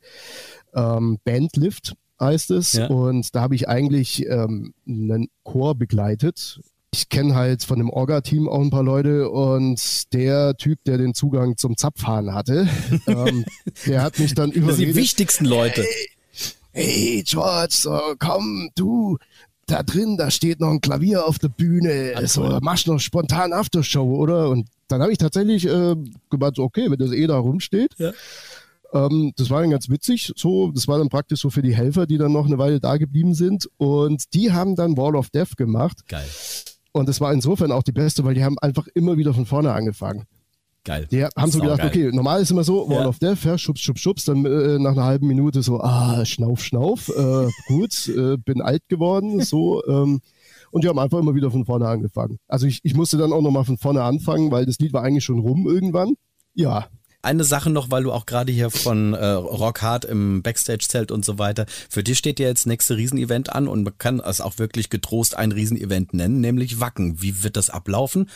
Ähm, 0.75 1.18
Bandlift 1.24 1.96
heißt 2.19 2.51
es. 2.51 2.74
Ja. 2.74 2.88
Und 2.88 3.36
da 3.36 3.41
habe 3.41 3.55
ich 3.55 3.67
eigentlich 3.67 4.25
ähm, 4.27 4.74
einen 4.88 5.27
Chor 5.43 5.75
begleitet. 5.75 6.60
Ich 6.93 7.10
kenne 7.10 7.36
halt 7.36 7.63
von 7.63 7.77
dem 7.77 7.89
Orga-Team 7.89 8.48
auch 8.48 8.62
ein 8.62 8.69
paar 8.69 8.84
Leute 8.84 9.29
und 9.29 10.13
der 10.13 10.55
Typ, 10.55 10.79
der 10.86 10.98
den 10.98 11.13
Zugang 11.13 11.57
zum 11.57 11.75
Zapfhahn 11.75 12.34
hatte, 12.34 12.69
ähm, 13.07 13.43
der 13.86 14.01
hat 14.01 14.17
mich 14.17 14.34
dann 14.34 14.51
Das 14.51 14.53
sind 14.53 14.55
die 14.55 14.62
überredet 14.62 14.95
wichtigsten 14.95 15.45
Leute. 15.45 15.86
hey 16.72 17.22
George, 17.25 17.74
so 17.74 18.00
komm, 18.17 18.69
du, 18.75 19.17
da 19.65 19.84
drin, 19.84 20.15
da 20.17 20.31
steht 20.31 20.60
noch 20.60 20.69
ein 20.69 20.81
Klavier 20.81 21.25
auf 21.25 21.39
der 21.39 21.50
Bühne, 21.50 22.15
so, 22.27 22.43
cool. 22.43 22.60
machst 22.62 22.88
noch 22.88 23.00
spontan 23.00 23.51
Aftershow, 23.51 24.15
oder? 24.15 24.50
Und 24.50 24.67
dann 24.88 25.01
habe 25.01 25.12
ich 25.12 25.17
tatsächlich 25.17 25.65
äh, 25.65 25.95
gemeint, 26.29 26.55
so, 26.55 26.63
okay, 26.63 26.89
wenn 26.89 27.00
das 27.00 27.12
eh 27.12 27.27
da 27.27 27.38
rumsteht. 27.38 27.93
Ja. 27.98 28.12
Ähm, 28.94 29.34
das 29.36 29.50
war 29.50 29.62
dann 29.62 29.72
ganz 29.72 29.89
witzig, 29.89 30.32
so, 30.36 30.72
das 30.72 30.88
war 30.88 30.98
dann 30.98 31.10
praktisch 31.10 31.42
so 31.42 31.50
für 31.50 31.62
die 31.62 31.75
Helfer, 31.75 32.06
die 32.08 32.18
dann 32.18 32.32
noch 32.32 32.46
eine 32.46 32.58
Weile 32.58 32.80
da 32.80 32.98
geblieben 32.98 33.34
sind. 33.34 33.70
Und 33.77 34.34
die 34.34 34.51
haben 34.51 34.75
dann 34.75 34.98
Wall 34.98 35.15
of 35.15 35.30
Death 35.30 35.58
gemacht. 35.58 36.08
Geil. 36.08 36.25
Und 36.92 37.10
das 37.10 37.20
war 37.20 37.34
insofern 37.34 37.72
auch 37.72 37.84
die 37.84 37.92
beste, 37.92 38.24
weil 38.24 38.36
die 38.36 38.44
haben 38.44 38.58
einfach 38.60 38.88
immer 38.94 39.18
wieder 39.18 39.34
von 39.34 39.46
vorne 39.46 39.74
angefangen. 39.74 40.24
Geil. 40.86 41.08
Die 41.10 41.25
haben 41.25 41.51
so 41.51 41.60
gedacht, 41.60 41.82
Saugeil. 41.82 42.08
okay, 42.10 42.15
normal 42.15 42.42
ist 42.44 42.51
immer 42.51 42.63
so, 42.63 42.88
Wall 42.88 43.01
Ja. 43.01 43.08
of 43.08 43.18
Death, 43.20 43.44
ja, 43.44 43.58
schubs, 43.58 43.82
schubs, 43.82 44.00
schubs, 44.01 44.25
dann 44.25 44.46
äh, 44.46 44.77
nach 44.77 44.92
einer 44.92 45.04
halben 45.04 45.25
Minute 45.27 45.63
so, 45.63 45.80
ah, 45.82 46.24
schnauf, 46.25 46.63
schnauf, 46.63 47.10
äh, 47.10 47.48
gut, 47.68 48.08
äh, 48.08 48.38
bin 48.38 48.62
alt 48.62 48.84
geworden, 48.88 49.42
so. 49.42 49.84
Ähm, 49.88 50.22
Und 50.72 50.84
die 50.84 50.88
haben 50.88 51.00
einfach 51.00 51.18
immer 51.20 51.34
wieder 51.34 51.50
von 51.50 51.65
vorne 51.65 51.88
angefangen. 51.88 52.38
Also 52.48 52.68
ich, 52.68 52.82
ich 52.84 52.94
musste 52.94 53.18
dann 53.18 53.34
auch 53.34 53.42
nochmal 53.42 53.65
von 53.65 53.77
vorne 53.77 54.04
anfangen, 54.04 54.51
weil 54.51 54.65
das 54.68 54.77
Lied 54.77 54.94
war 54.94 55.01
eigentlich 55.04 55.24
schon 55.25 55.39
rum 55.39 55.68
irgendwann. 55.68 56.15
Ja, 56.54 56.86
eine 57.25 57.44
Sache 57.44 57.70
noch, 57.70 57.91
weil 57.91 58.03
du 58.03 58.12
auch 58.12 58.25
gerade 58.25 58.51
hier 58.51 58.70
von 58.70 59.13
äh, 59.13 59.25
Rock 59.25 59.82
Hard 59.82 60.05
im 60.05 60.41
Backstage-Zelt 60.41 61.12
und 61.12 61.25
so 61.25 61.39
weiter, 61.39 61.65
für 61.89 62.03
dich 62.03 62.17
steht 62.17 62.39
ja 62.39 62.48
jetzt 62.48 62.67
nächste 62.67 62.98
Riesenevent 62.98 63.53
an 63.53 63.67
und 63.67 63.84
man 63.84 63.98
kann 63.98 64.20
es 64.20 64.41
auch 64.41 64.58
wirklich 64.58 64.89
getrost 64.89 65.38
ein 65.38 65.51
Riesenevent 65.51 66.13
nennen, 66.13 66.41
nämlich 66.41 66.79
Wacken. 66.79 67.22
Wie 67.22 67.44
wird 67.44 67.58
das 67.58 67.70
ablaufen? 67.70 68.29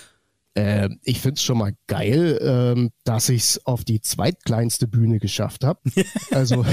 Äh, 0.55 0.89
ich 1.03 1.21
finde 1.21 1.35
es 1.35 1.43
schon 1.43 1.59
mal 1.59 1.73
geil, 1.87 2.39
ähm, 2.41 2.89
dass 3.03 3.29
ich 3.29 3.43
es 3.43 3.65
auf 3.65 3.85
die 3.85 4.01
zweitkleinste 4.01 4.87
Bühne 4.87 5.19
geschafft 5.19 5.63
habe. 5.63 5.79
Also 6.31 6.65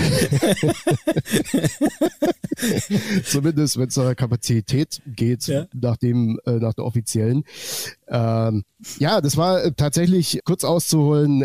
zumindest 3.25 3.78
wenn 3.78 3.88
es 3.88 3.96
nach 3.96 4.16
Kapazität 4.16 5.02
geht, 5.06 5.46
ja. 5.46 5.66
nach, 5.75 5.96
dem, 5.96 6.40
äh, 6.46 6.52
nach 6.52 6.75
der 6.75 6.85
offiziellen. 6.85 7.44
Ähm, 8.08 8.64
ja, 8.99 9.20
das 9.20 9.37
war 9.37 9.62
äh, 9.62 9.73
tatsächlich 9.73 10.40
kurz 10.44 10.64
auszuholen 10.64 11.44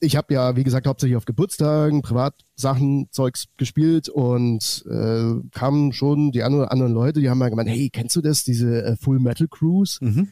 ich 0.00 0.16
habe 0.16 0.32
ja, 0.32 0.56
wie 0.56 0.64
gesagt, 0.64 0.86
hauptsächlich 0.86 1.16
auf 1.16 1.26
Geburtstagen, 1.26 2.02
Privatsachen, 2.02 3.08
Zeugs 3.10 3.46
gespielt 3.56 4.08
und 4.08 4.84
äh, 4.90 5.34
kamen 5.52 5.92
schon 5.92 6.32
die 6.32 6.42
anderen 6.42 6.92
Leute, 6.92 7.20
die 7.20 7.28
haben 7.28 7.38
mal 7.38 7.50
gemeint, 7.50 7.68
hey, 7.68 7.90
kennst 7.92 8.16
du 8.16 8.22
das, 8.22 8.42
diese 8.42 8.82
äh, 8.82 8.96
Full 8.96 9.20
Metal 9.20 9.46
Cruise? 9.48 9.98
Mhm. 10.00 10.28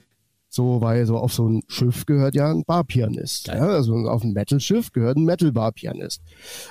So, 0.50 0.80
weil 0.80 1.04
so 1.04 1.18
auf 1.18 1.34
so 1.34 1.46
ein 1.46 1.62
Schiff 1.68 2.06
gehört 2.06 2.34
ja 2.34 2.50
ein 2.50 2.64
Barpianist. 2.64 3.48
Ja? 3.48 3.68
Also 3.68 3.94
auf 3.94 4.24
ein 4.24 4.32
Metal-Schiff 4.32 4.92
gehört 4.92 5.18
ein 5.18 5.24
Metal-Barpianist. 5.24 6.22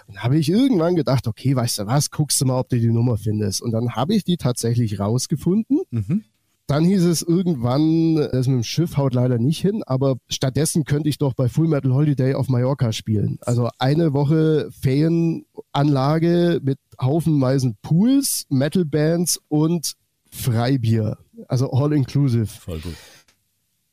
Und 0.07 0.23
habe 0.23 0.37
ich 0.37 0.49
irgendwann 0.49 0.95
gedacht, 0.95 1.27
okay, 1.27 1.55
weißt 1.55 1.79
du 1.79 1.85
was, 1.85 2.09
guckst 2.09 2.41
du 2.41 2.45
mal, 2.45 2.59
ob 2.59 2.69
du 2.69 2.79
die 2.79 2.91
Nummer 2.91 3.17
findest. 3.17 3.61
Und 3.61 3.71
dann 3.71 3.95
habe 3.95 4.15
ich 4.15 4.23
die 4.23 4.37
tatsächlich 4.37 4.99
rausgefunden. 4.99 5.81
Mhm. 5.91 6.23
Dann 6.67 6.83
hieß 6.83 7.05
es 7.05 7.21
irgendwann, 7.21 8.15
das 8.15 8.47
mit 8.47 8.57
dem 8.57 8.63
Schiff 8.63 8.97
haut 8.97 9.13
leider 9.13 9.38
nicht 9.38 9.62
hin, 9.62 9.83
aber 9.86 10.17
stattdessen 10.27 10.83
könnte 10.83 11.07
ich 11.07 11.17
doch 11.17 11.33
bei 11.33 11.47
Full 11.47 11.69
Metal 11.69 11.93
Holiday 11.93 12.33
auf 12.33 12.50
Mallorca 12.50 12.91
spielen. 12.91 13.38
Also 13.41 13.69
eine 13.79 14.12
Woche 14.12 14.69
Ferienanlage 14.71 16.59
mit 16.62 16.77
haufenweisen 17.01 17.77
Pools, 17.81 18.47
Metal-Bands 18.50 19.41
und 19.47 19.93
Freibier. 20.29 21.17
Also 21.47 21.71
all 21.71 21.93
inclusive. 21.93 22.47
Voll 22.47 22.79
gut. 22.79 22.95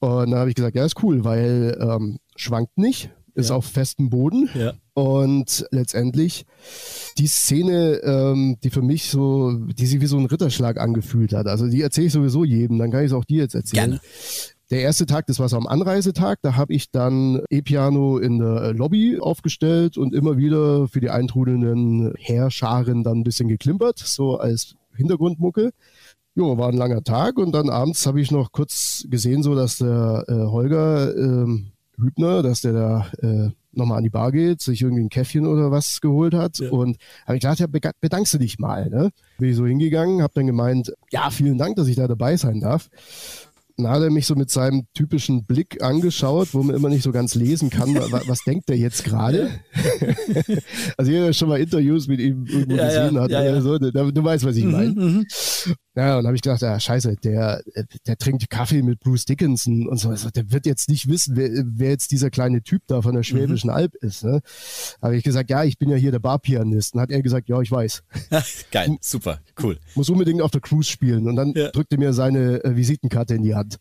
Und 0.00 0.33
dann 0.33 0.40
habe 0.40 0.50
ich 0.50 0.57
gesagt, 0.57 0.75
ja, 0.75 0.85
ist 0.85 1.00
cool, 1.02 1.25
weil 1.25 1.78
ähm, 1.81 2.19
schwankt 2.35 2.76
nicht, 2.76 3.11
ist 3.35 3.50
ja. 3.50 3.57
auf 3.57 3.66
festem 3.66 4.11
Boden. 4.11 4.50
Ja. 4.54 4.73
Und 4.95 5.67
letztendlich 5.73 6.47
die 7.19 7.27
Szene, 7.27 8.01
ähm, 8.05 8.57
die 8.63 8.71
für 8.71 8.83
mich 8.83 9.11
so, 9.11 9.53
die 9.53 9.87
sich 9.87 10.01
wie 10.01 10.07
so 10.07 10.17
ein 10.17 10.27
Ritterschlag 10.27 10.79
angefühlt 10.79 11.33
hat. 11.33 11.49
Also 11.49 11.67
die 11.67 11.83
erzähle 11.83 12.07
ich 12.07 12.13
sowieso 12.13 12.45
jedem, 12.45 12.79
dann 12.79 12.93
kann 12.93 13.01
ich 13.01 13.11
es 13.11 13.13
auch 13.13 13.25
dir 13.25 13.43
jetzt 13.43 13.57
erzählen. 13.57 13.91
Gerne. 13.91 14.01
Der 14.71 14.81
erste 14.81 15.05
Tag, 15.05 15.27
das 15.27 15.39
war 15.39 15.49
so 15.49 15.57
am 15.57 15.67
Anreisetag, 15.67 16.39
da 16.43 16.57
habe 16.57 16.73
ich 16.73 16.91
dann 16.91 17.43
E-Piano 17.51 18.19
in 18.19 18.39
der 18.39 18.73
Lobby 18.73 19.19
aufgestellt 19.21 19.99
und 19.99 20.15
immer 20.15 20.39
wieder 20.39 20.89
für 20.89 21.01
die 21.01 21.11
eintrudelnden 21.11 22.15
Heerscharen 22.17 23.03
dann 23.03 23.19
ein 23.19 23.25
bisschen 23.25 23.49
geklimpert, 23.49 23.99
so 23.99 24.39
als 24.39 24.77
Hintergrundmucke. 24.97 25.73
Jo, 26.35 26.57
war 26.57 26.69
ein 26.69 26.77
langer 26.77 27.05
Tag 27.05 27.37
und 27.39 27.53
dann 27.53 27.69
abends 27.69 28.07
habe 28.07 28.21
ich 28.21 28.31
noch 28.31 28.53
kurz 28.53 29.05
gesehen, 29.09 29.43
so 29.43 29.55
dass 29.55 29.79
der 29.79 30.25
äh, 30.27 30.33
Holger 30.33 31.15
äh, 31.15 31.47
Hübner, 31.99 32.43
dass 32.43 32.61
der 32.61 32.73
da 32.73 33.07
äh, 33.23 33.51
nochmal 33.73 33.99
an 33.99 34.05
die 34.05 34.11
Bar 34.11 34.33
geht, 34.33 34.61
sich 34.61 34.83
irgendwie 34.83 35.03
ein 35.03 35.09
Käffchen 35.09 35.47
oder 35.47 35.71
was 35.71 36.01
geholt 36.01 36.35
hat. 36.35 36.59
Ja. 36.59 36.71
Und 36.71 36.97
habe 37.27 37.37
ich 37.37 37.43
gedacht, 37.43 37.61
ja, 37.61 37.67
bedankst 38.01 38.35
du 38.35 38.39
dich 38.39 38.59
mal. 38.59 38.89
Ne? 38.89 39.11
Bin 39.39 39.51
ich 39.51 39.57
so 39.57 39.67
hingegangen, 39.67 40.23
habe 40.23 40.33
dann 40.35 40.47
gemeint, 40.47 40.93
ja, 41.11 41.31
vielen 41.31 41.59
Dank, 41.59 41.77
dass 41.77 41.89
ich 41.89 41.97
da 41.97 42.09
dabei 42.09 42.37
sein 42.37 42.61
darf. 42.61 42.89
Dann 43.77 43.89
hat 43.89 44.03
er 44.03 44.11
mich 44.11 44.27
so 44.27 44.37
mit 44.37 44.51
seinem 44.51 44.87
typischen 44.95 45.47
Blick 45.47 45.83
angeschaut, 45.83 46.55
wo 46.55 46.63
man 46.63 46.77
immer 46.77 46.89
nicht 46.89 47.03
so 47.03 47.11
ganz 47.11 47.35
lesen 47.35 47.71
kann, 47.71 47.93
was, 47.97 48.29
was 48.29 48.45
denkt 48.45 48.71
er 48.71 48.77
jetzt 48.77 49.03
gerade. 49.03 49.51
also 50.97 51.11
jeder 51.11 51.33
schon 51.33 51.49
mal 51.49 51.59
Interviews 51.59 52.07
mit 52.07 52.21
ihm 52.21 52.47
irgendwo 52.47 52.77
ja, 52.77 52.87
gesehen 52.87 53.17
ja, 53.17 53.23
hat. 53.23 53.31
Ja, 53.33 53.61
so, 53.61 53.79
du, 53.79 53.91
du, 53.91 54.25
weißt, 54.25 54.45
was 54.45 54.55
ich 54.55 54.65
mhm, 54.65 54.71
meine. 54.71 54.91
Mhm, 54.93 55.27
ja, 55.94 56.18
und 56.18 56.26
habe 56.26 56.37
ich 56.37 56.42
gedacht, 56.42 56.62
ja, 56.62 56.78
scheiße, 56.78 57.16
der, 57.16 57.62
der 58.06 58.18
trinkt 58.18 58.49
Kaffee 58.50 58.83
mit 58.83 59.00
Bruce 59.00 59.25
Dickinson 59.25 59.88
und 59.88 59.99
so. 59.99 60.11
Also, 60.11 60.30
der 60.30 60.50
wird 60.50 60.66
jetzt 60.66 60.88
nicht 60.88 61.09
wissen, 61.09 61.37
wer, 61.37 61.50
wer 61.64 61.90
jetzt 61.90 62.11
dieser 62.11 62.30
kleine 62.30 62.62
Typ 62.62 62.83
da 62.87 63.02
von 63.02 63.12
der 63.12 63.21
mhm. 63.21 63.25
Schwäbischen 63.25 63.71
mhm. 63.71 63.76
Alb 63.76 63.94
ist. 63.97 64.25
Ne? 64.25 64.40
Habe 65.02 65.16
ich 65.16 65.25
gesagt, 65.25 65.50
ja, 65.50 65.64
ich 65.64 65.78
bin 65.78 65.90
ja 65.90 65.97
hier 65.97 66.11
der 66.11 66.18
Barpianist. 66.18 66.94
Und 66.94 67.00
hat 67.00 67.11
er 67.11 67.23
gesagt, 67.23 67.49
ja, 67.49 67.61
ich 67.61 67.71
weiß. 67.71 68.02
Geil, 68.71 68.97
super, 69.00 69.40
cool. 69.62 69.78
Muss 69.94 70.09
unbedingt 70.11 70.42
auf 70.42 70.50
der 70.50 70.61
Cruise 70.61 70.90
spielen. 70.90 71.26
Und 71.28 71.37
dann 71.37 71.52
ja. 71.54 71.71
drückte 71.71 71.99
mir 71.99 72.12
seine 72.12 72.62
äh, 72.64 72.76
Visitenkarte 72.76 73.35
in 73.35 73.42
die 73.42 73.54
Hand. 73.54 73.78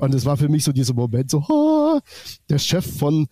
Und 0.00 0.14
es 0.14 0.24
war 0.24 0.36
für 0.36 0.48
mich 0.48 0.64
so 0.64 0.72
dieser 0.72 0.94
Moment, 0.94 1.30
so, 1.30 1.44
oh, 1.48 2.00
der 2.48 2.58
Chef 2.58 2.84
von 2.98 3.28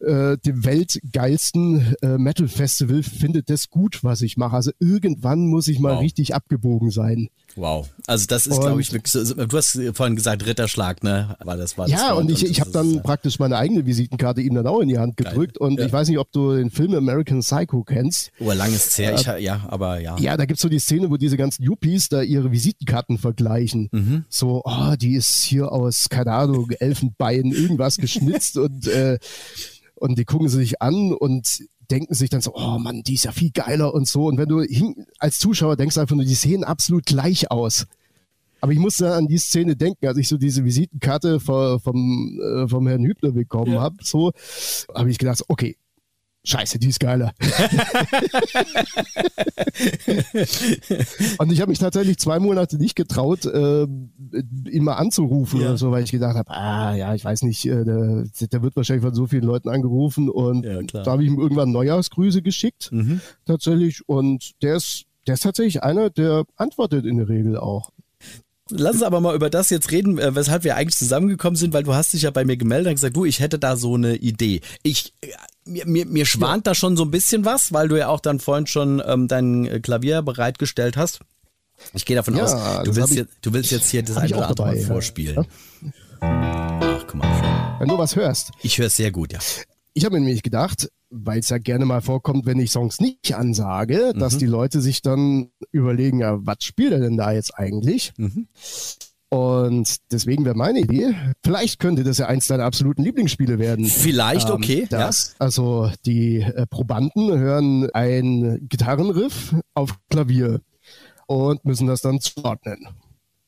äh, 0.00 0.38
dem 0.38 0.64
weltgeilsten 0.64 1.94
äh, 2.00 2.18
Metal 2.18 2.48
Festival 2.48 3.02
findet 3.02 3.50
das 3.50 3.68
gut, 3.68 4.02
was 4.02 4.22
ich 4.22 4.36
mache. 4.36 4.56
Also 4.56 4.70
irgendwann 4.78 5.46
muss 5.46 5.68
ich 5.68 5.78
mal 5.78 5.94
wow. 5.94 6.02
richtig 6.02 6.34
abgebogen 6.34 6.90
sein. 6.90 7.28
Wow. 7.58 7.88
Also 8.06 8.26
das 8.26 8.46
ist, 8.46 8.60
glaube 8.60 8.80
ich, 8.80 8.92
wirklich 8.92 9.12
so, 9.12 9.34
du 9.34 9.56
hast 9.56 9.78
vorhin 9.94 10.14
gesagt 10.14 10.46
Ritterschlag, 10.46 11.02
ne? 11.02 11.36
War 11.42 11.56
das, 11.56 11.76
war 11.76 11.88
das 11.88 12.00
ja, 12.00 12.12
und 12.12 12.30
ich, 12.30 12.44
ich 12.44 12.60
habe 12.60 12.70
dann 12.70 12.96
ist, 12.96 13.02
praktisch 13.02 13.38
meine 13.40 13.56
eigene 13.56 13.84
Visitenkarte 13.84 14.40
ihm 14.40 14.54
dann 14.54 14.66
auch 14.66 14.80
in 14.80 14.88
die 14.88 14.98
Hand 14.98 15.16
gedrückt. 15.16 15.58
Geil. 15.58 15.68
Und 15.68 15.80
ja. 15.80 15.86
ich 15.86 15.92
weiß 15.92 16.08
nicht, 16.08 16.18
ob 16.18 16.30
du 16.30 16.54
den 16.54 16.70
Film 16.70 16.94
American 16.94 17.40
Psycho 17.40 17.82
kennst. 17.82 18.30
Oh, 18.38 18.52
lang 18.52 18.72
ist 18.72 18.96
her, 18.96 19.14
ich, 19.14 19.26
äh, 19.26 19.42
ja, 19.42 19.66
aber 19.68 20.00
ja. 20.00 20.16
Ja, 20.18 20.36
da 20.36 20.46
gibt's 20.46 20.62
so 20.62 20.68
die 20.68 20.78
Szene, 20.78 21.10
wo 21.10 21.16
diese 21.16 21.36
ganzen 21.36 21.64
Yuppies 21.64 22.08
da 22.08 22.22
ihre 22.22 22.52
Visitenkarten 22.52 23.18
vergleichen. 23.18 23.88
Mhm. 23.90 24.24
So, 24.28 24.62
oh, 24.64 24.94
die 24.96 25.14
ist 25.14 25.42
hier 25.42 25.72
aus, 25.72 26.08
keine 26.08 26.32
Ahnung, 26.32 26.70
Elfenbein, 26.78 27.50
irgendwas 27.50 27.96
geschnitzt 27.96 28.56
und 28.56 28.86
äh, 28.86 29.18
und 29.96 30.16
die 30.16 30.24
gucken 30.24 30.48
sie 30.48 30.58
sich 30.58 30.80
an 30.80 31.12
und 31.12 31.64
denken 31.90 32.14
sich 32.14 32.30
dann 32.30 32.40
so, 32.40 32.54
oh 32.54 32.78
Mann, 32.78 33.02
die 33.02 33.14
ist 33.14 33.24
ja 33.24 33.32
viel 33.32 33.50
geiler 33.50 33.94
und 33.94 34.06
so. 34.06 34.26
Und 34.26 34.38
wenn 34.38 34.48
du 34.48 34.64
als 35.18 35.38
Zuschauer 35.38 35.76
denkst 35.76 35.98
einfach 35.98 36.16
nur, 36.16 36.24
die 36.24 36.34
sehen 36.34 36.64
absolut 36.64 37.06
gleich 37.06 37.50
aus. 37.50 37.86
Aber 38.60 38.72
ich 38.72 38.78
musste 38.78 39.14
an 39.14 39.28
die 39.28 39.38
Szene 39.38 39.76
denken, 39.76 40.06
als 40.06 40.18
ich 40.18 40.28
so 40.28 40.36
diese 40.36 40.64
Visitenkarte 40.64 41.38
vom, 41.40 41.80
vom, 41.80 42.40
äh, 42.40 42.68
vom 42.68 42.86
Herrn 42.88 43.04
Hübner 43.04 43.32
bekommen 43.32 43.74
ja. 43.74 43.80
habe, 43.80 43.96
so 44.02 44.32
habe 44.94 45.10
ich 45.10 45.18
gedacht, 45.18 45.42
okay, 45.48 45.76
Scheiße, 46.44 46.78
die 46.78 46.88
ist 46.88 47.00
geiler. 47.00 47.32
und 51.38 51.52
ich 51.52 51.60
habe 51.60 51.70
mich 51.70 51.78
tatsächlich 51.78 52.18
zwei 52.18 52.38
Monate 52.38 52.78
nicht 52.78 52.94
getraut, 52.96 53.44
äh, 53.44 53.82
ihn 53.82 54.84
mal 54.84 54.94
anzurufen 54.94 55.60
ja. 55.60 55.66
oder 55.68 55.76
so, 55.76 55.90
weil 55.90 56.04
ich 56.04 56.10
gedacht 56.12 56.36
habe, 56.36 56.50
ah 56.50 56.94
ja, 56.94 57.14
ich 57.14 57.24
weiß 57.24 57.42
nicht, 57.42 57.66
äh, 57.66 57.84
der, 57.84 58.24
der, 58.52 58.62
wird 58.62 58.76
wahrscheinlich 58.76 59.04
von 59.04 59.14
so 59.14 59.26
vielen 59.26 59.44
Leuten 59.44 59.68
angerufen 59.68 60.30
und 60.30 60.64
ja, 60.64 60.80
da 60.82 61.10
habe 61.10 61.22
ich 61.22 61.28
ihm 61.28 61.38
irgendwann 61.38 61.72
Neujahrsgrüße 61.72 62.40
geschickt, 62.40 62.90
mhm. 62.92 63.20
tatsächlich. 63.44 64.08
Und 64.08 64.52
der 64.62 64.76
ist, 64.76 65.04
der 65.26 65.34
ist 65.34 65.42
tatsächlich 65.42 65.82
einer, 65.82 66.08
der 66.08 66.44
antwortet 66.56 67.04
in 67.04 67.18
der 67.18 67.28
Regel 67.28 67.58
auch. 67.58 67.90
Lass 68.70 68.94
uns 68.94 69.02
aber 69.02 69.20
mal 69.20 69.34
über 69.34 69.48
das 69.48 69.70
jetzt 69.70 69.90
reden, 69.90 70.18
äh, 70.18 70.34
weshalb 70.34 70.64
wir 70.64 70.76
eigentlich 70.76 70.96
zusammengekommen 70.96 71.56
sind, 71.56 71.72
weil 71.72 71.84
du 71.84 71.94
hast 71.94 72.12
dich 72.12 72.22
ja 72.22 72.30
bei 72.30 72.44
mir 72.44 72.56
gemeldet 72.56 72.88
und 72.88 72.94
gesagt, 72.94 73.16
du, 73.16 73.24
ich 73.24 73.40
hätte 73.40 73.58
da 73.58 73.76
so 73.76 73.94
eine 73.94 74.16
Idee. 74.16 74.60
Ich, 74.82 75.14
äh, 75.22 75.28
mir, 75.68 75.86
mir, 75.86 76.06
mir 76.06 76.26
schwant 76.26 76.66
ja. 76.66 76.70
da 76.70 76.74
schon 76.74 76.96
so 76.96 77.04
ein 77.04 77.10
bisschen 77.10 77.44
was, 77.44 77.72
weil 77.72 77.88
du 77.88 77.96
ja 77.96 78.08
auch 78.08 78.20
dann 78.20 78.40
vorhin 78.40 78.66
schon 78.66 79.02
ähm, 79.06 79.28
dein 79.28 79.82
Klavier 79.82 80.22
bereitgestellt 80.22 80.96
hast. 80.96 81.20
Ich 81.94 82.04
gehe 82.04 82.16
davon 82.16 82.36
ja, 82.36 82.44
aus, 82.44 82.84
du 82.84 82.96
willst, 82.96 83.14
jetzt, 83.14 83.32
du 83.42 83.52
willst 83.52 83.70
jetzt 83.70 83.90
hier 83.90 84.02
das 84.02 84.16
eine 84.16 84.36
oder 84.36 84.48
andere 84.48 84.66
mal 84.66 84.76
vorspielen. 84.78 85.46
Ja. 85.80 85.88
Ach, 86.20 87.04
guck 87.06 87.14
mal. 87.14 87.76
Wenn 87.78 87.88
du 87.88 87.98
was 87.98 88.16
hörst. 88.16 88.50
Ich 88.62 88.78
höre 88.78 88.86
es 88.86 88.96
sehr 88.96 89.12
gut, 89.12 89.32
ja. 89.32 89.38
Ich 89.94 90.04
habe 90.04 90.16
mir 90.16 90.20
nämlich 90.20 90.42
gedacht, 90.42 90.88
weil 91.10 91.40
es 91.40 91.48
ja 91.48 91.58
gerne 91.58 91.84
mal 91.84 92.00
vorkommt, 92.00 92.46
wenn 92.46 92.58
ich 92.58 92.70
Songs 92.70 93.00
nicht 93.00 93.34
ansage, 93.34 94.12
mhm. 94.14 94.18
dass 94.18 94.38
die 94.38 94.46
Leute 94.46 94.80
sich 94.80 95.02
dann 95.02 95.50
überlegen, 95.70 96.20
ja, 96.20 96.36
was 96.40 96.58
spielt 96.60 96.92
er 96.92 97.00
denn 97.00 97.16
da 97.16 97.32
jetzt 97.32 97.56
eigentlich? 97.56 98.12
Mhm. 98.16 98.48
Und 99.30 99.96
deswegen 100.10 100.46
wäre 100.46 100.54
meine 100.54 100.80
Idee, 100.80 101.14
vielleicht 101.44 101.80
könnte 101.80 102.02
das 102.02 102.16
ja 102.16 102.26
eins 102.26 102.46
deiner 102.46 102.64
absoluten 102.64 103.02
Lieblingsspiele 103.02 103.58
werden. 103.58 103.84
Vielleicht, 103.84 104.48
ähm, 104.48 104.54
okay. 104.54 104.86
Das, 104.88 105.28
ja. 105.28 105.34
Also 105.38 105.90
die 106.06 106.40
äh, 106.40 106.66
Probanden 106.66 107.38
hören 107.38 107.90
ein 107.90 108.66
Gitarrenriff 108.68 109.54
auf 109.74 109.98
Klavier 110.08 110.60
und 111.26 111.62
müssen 111.66 111.86
das 111.86 112.00
dann 112.00 112.20
zuordnen. 112.20 112.88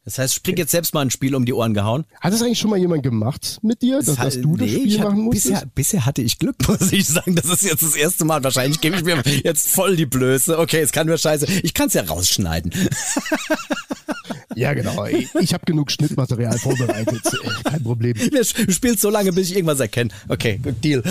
Das 0.04 0.18
heißt, 0.18 0.34
spring 0.34 0.56
jetzt 0.56 0.70
selbst 0.70 0.94
mal 0.94 1.02
ein 1.02 1.10
Spiel 1.10 1.34
um 1.34 1.44
die 1.44 1.52
Ohren 1.52 1.74
gehauen. 1.74 2.06
Hat 2.20 2.32
das 2.32 2.40
eigentlich 2.42 2.58
schon 2.58 2.70
mal 2.70 2.78
jemand 2.78 3.02
gemacht 3.02 3.58
mit 3.62 3.82
dir, 3.82 3.98
dass, 3.98 4.16
dass 4.16 4.40
du 4.40 4.56
nee, 4.56 4.64
das 4.64 4.70
Spiel 4.70 4.98
machen 4.98 5.20
musstest? 5.20 5.52
Bisher, 5.52 5.66
bisher 5.74 6.06
hatte 6.06 6.22
ich 6.22 6.38
Glück, 6.38 6.56
muss 6.68 6.90
ich 6.90 7.06
sagen. 7.06 7.34
Das 7.34 7.46
ist 7.46 7.64
jetzt 7.64 7.82
das 7.82 7.96
erste 7.96 8.24
Mal. 8.24 8.42
Wahrscheinlich 8.42 8.80
gebe 8.80 8.96
ich 8.96 9.04
mir 9.04 9.22
jetzt 9.44 9.68
voll 9.68 9.96
die 9.96 10.06
Blöße. 10.06 10.58
Okay, 10.58 10.80
es 10.80 10.92
kann 10.92 11.06
mir 11.06 11.18
scheiße. 11.18 11.46
Ich 11.62 11.74
kann 11.74 11.88
es 11.88 11.94
ja 11.94 12.02
rausschneiden. 12.02 12.72
Ja, 14.54 14.74
genau. 14.74 15.06
Ich, 15.06 15.54
habe 15.54 15.64
genug 15.64 15.90
Schnittmaterial 15.92 16.58
vorbereitet. 16.58 17.22
Kein 17.64 17.82
Problem. 17.82 18.14
Du 18.14 18.44
spielst 18.72 19.00
so 19.00 19.10
lange, 19.10 19.32
bis 19.32 19.50
ich 19.50 19.56
irgendwas 19.56 19.80
erkenne. 19.80 20.10
Okay, 20.28 20.58
good 20.62 20.82
deal. 20.82 21.02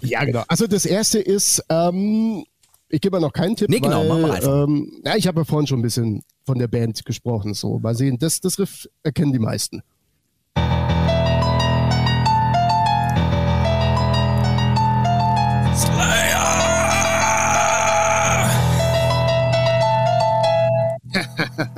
Ja, 0.00 0.24
genau. 0.24 0.44
Also 0.48 0.66
das 0.66 0.86
erste 0.86 1.18
ist, 1.18 1.62
ähm, 1.68 2.44
ich 2.90 3.00
gebe 3.00 3.20
noch 3.20 3.32
keinen 3.32 3.56
Tipp. 3.56 3.68
Nee, 3.68 3.80
genau, 3.80 4.00
weil, 4.00 4.08
mach 4.08 4.18
mal 4.18 4.30
einfach. 4.32 4.64
Ähm, 4.64 5.00
ja, 5.04 5.16
ich 5.16 5.26
habe 5.26 5.40
ja 5.40 5.44
vorhin 5.44 5.66
schon 5.66 5.80
ein 5.80 5.82
bisschen 5.82 6.22
von 6.46 6.58
der 6.58 6.68
Band 6.68 7.04
gesprochen. 7.04 7.54
So, 7.54 7.78
mal 7.78 7.94
sehen, 7.94 8.18
das, 8.18 8.40
das 8.40 8.58
Riff 8.58 8.88
erkennen 9.02 9.32
die 9.32 9.38
meisten. 9.38 9.82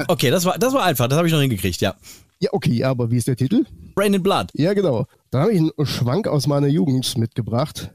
Okay, 0.09 0.31
das 0.31 0.45
war, 0.45 0.59
das 0.59 0.75
war 0.75 0.85
einfach, 0.85 1.09
das 1.09 1.17
habe 1.17 1.27
ich 1.27 1.33
noch 1.33 1.41
hingekriegt, 1.41 1.81
ja. 1.81 1.95
Ja, 2.41 2.51
okay, 2.53 2.85
aber 2.85 3.11
wie 3.11 3.17
ist 3.17 3.29
der 3.29 3.37
Titel? 3.37 3.65
Brain 3.95 4.15
in 4.15 4.23
Blood. 4.23 4.49
Ja, 4.55 4.75
genau. 4.75 5.07
Da 5.31 5.41
habe 5.41 5.53
ich 5.53 5.61
einen 5.61 5.87
Schwank 5.87 6.27
aus 6.27 6.47
meiner 6.47 6.67
Jugend 6.67 7.17
mitgebracht. 7.17 7.93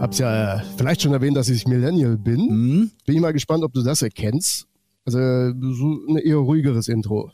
Hab's 0.00 0.18
ja 0.18 0.54
äh, 0.54 0.62
vielleicht 0.78 1.02
schon 1.02 1.12
erwähnt, 1.12 1.36
dass 1.36 1.50
ich 1.50 1.66
Millennial 1.66 2.16
bin. 2.16 2.40
Mhm. 2.46 2.90
Bin 3.04 3.14
ich 3.16 3.20
mal 3.20 3.34
gespannt, 3.34 3.62
ob 3.64 3.74
du 3.74 3.82
das 3.82 4.00
erkennst. 4.00 4.66
Also 5.04 5.18
so 5.18 5.98
ein 6.08 6.16
eher 6.16 6.36
ruhigeres 6.36 6.88
Intro. 6.88 7.30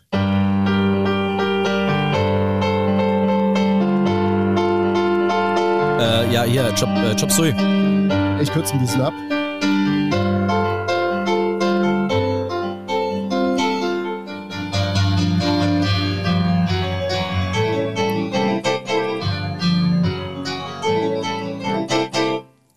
Äh, 5.99 6.33
ja, 6.33 6.43
hier, 6.43 6.75
Chop, 6.75 6.89
äh, 6.89 7.15
Chop 7.15 7.31
Suey. 7.31 7.55
Ich 8.43 8.51
kürze 8.51 8.75
ein 8.75 8.81
bisschen 8.81 9.03
ab. 9.03 9.15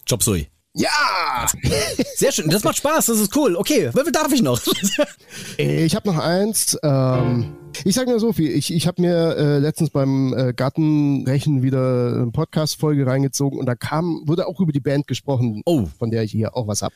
Chop 0.09 0.23
Suey. 0.23 0.47
Ja! 0.75 1.47
Sehr 2.15 2.31
schön, 2.31 2.49
das 2.49 2.63
macht 2.63 2.77
Spaß, 2.77 3.07
das 3.07 3.19
ist 3.19 3.35
cool. 3.35 3.55
Okay, 3.55 3.89
wie 3.93 4.01
viel 4.03 4.11
darf 4.11 4.31
ich 4.33 4.41
noch? 4.41 4.59
Äh, 5.57 5.85
Ich 5.85 5.95
habe 5.95 6.09
noch 6.09 6.17
eins. 6.17 6.77
Ähm, 6.83 7.55
ich 7.83 7.95
sage 7.95 8.09
nur 8.09 8.19
so 8.19 8.33
viel. 8.33 8.49
Ich, 8.51 8.73
ich 8.73 8.87
habe 8.87 9.01
mir 9.01 9.35
äh, 9.37 9.59
letztens 9.59 9.89
beim 9.91 10.33
äh, 10.33 10.53
Gartenrechen 10.53 11.61
wieder 11.61 12.13
eine 12.15 12.31
Podcast-Folge 12.31 13.05
reingezogen 13.05 13.59
und 13.59 13.65
da 13.67 13.75
kam, 13.75 14.21
wurde 14.25 14.47
auch 14.47 14.59
über 14.59 14.71
die 14.71 14.79
Band 14.79 15.05
gesprochen, 15.07 15.61
Oh. 15.65 15.85
von 15.97 16.09
der 16.11 16.23
ich 16.23 16.31
hier 16.31 16.55
auch 16.55 16.67
was 16.67 16.81
hab. 16.81 16.93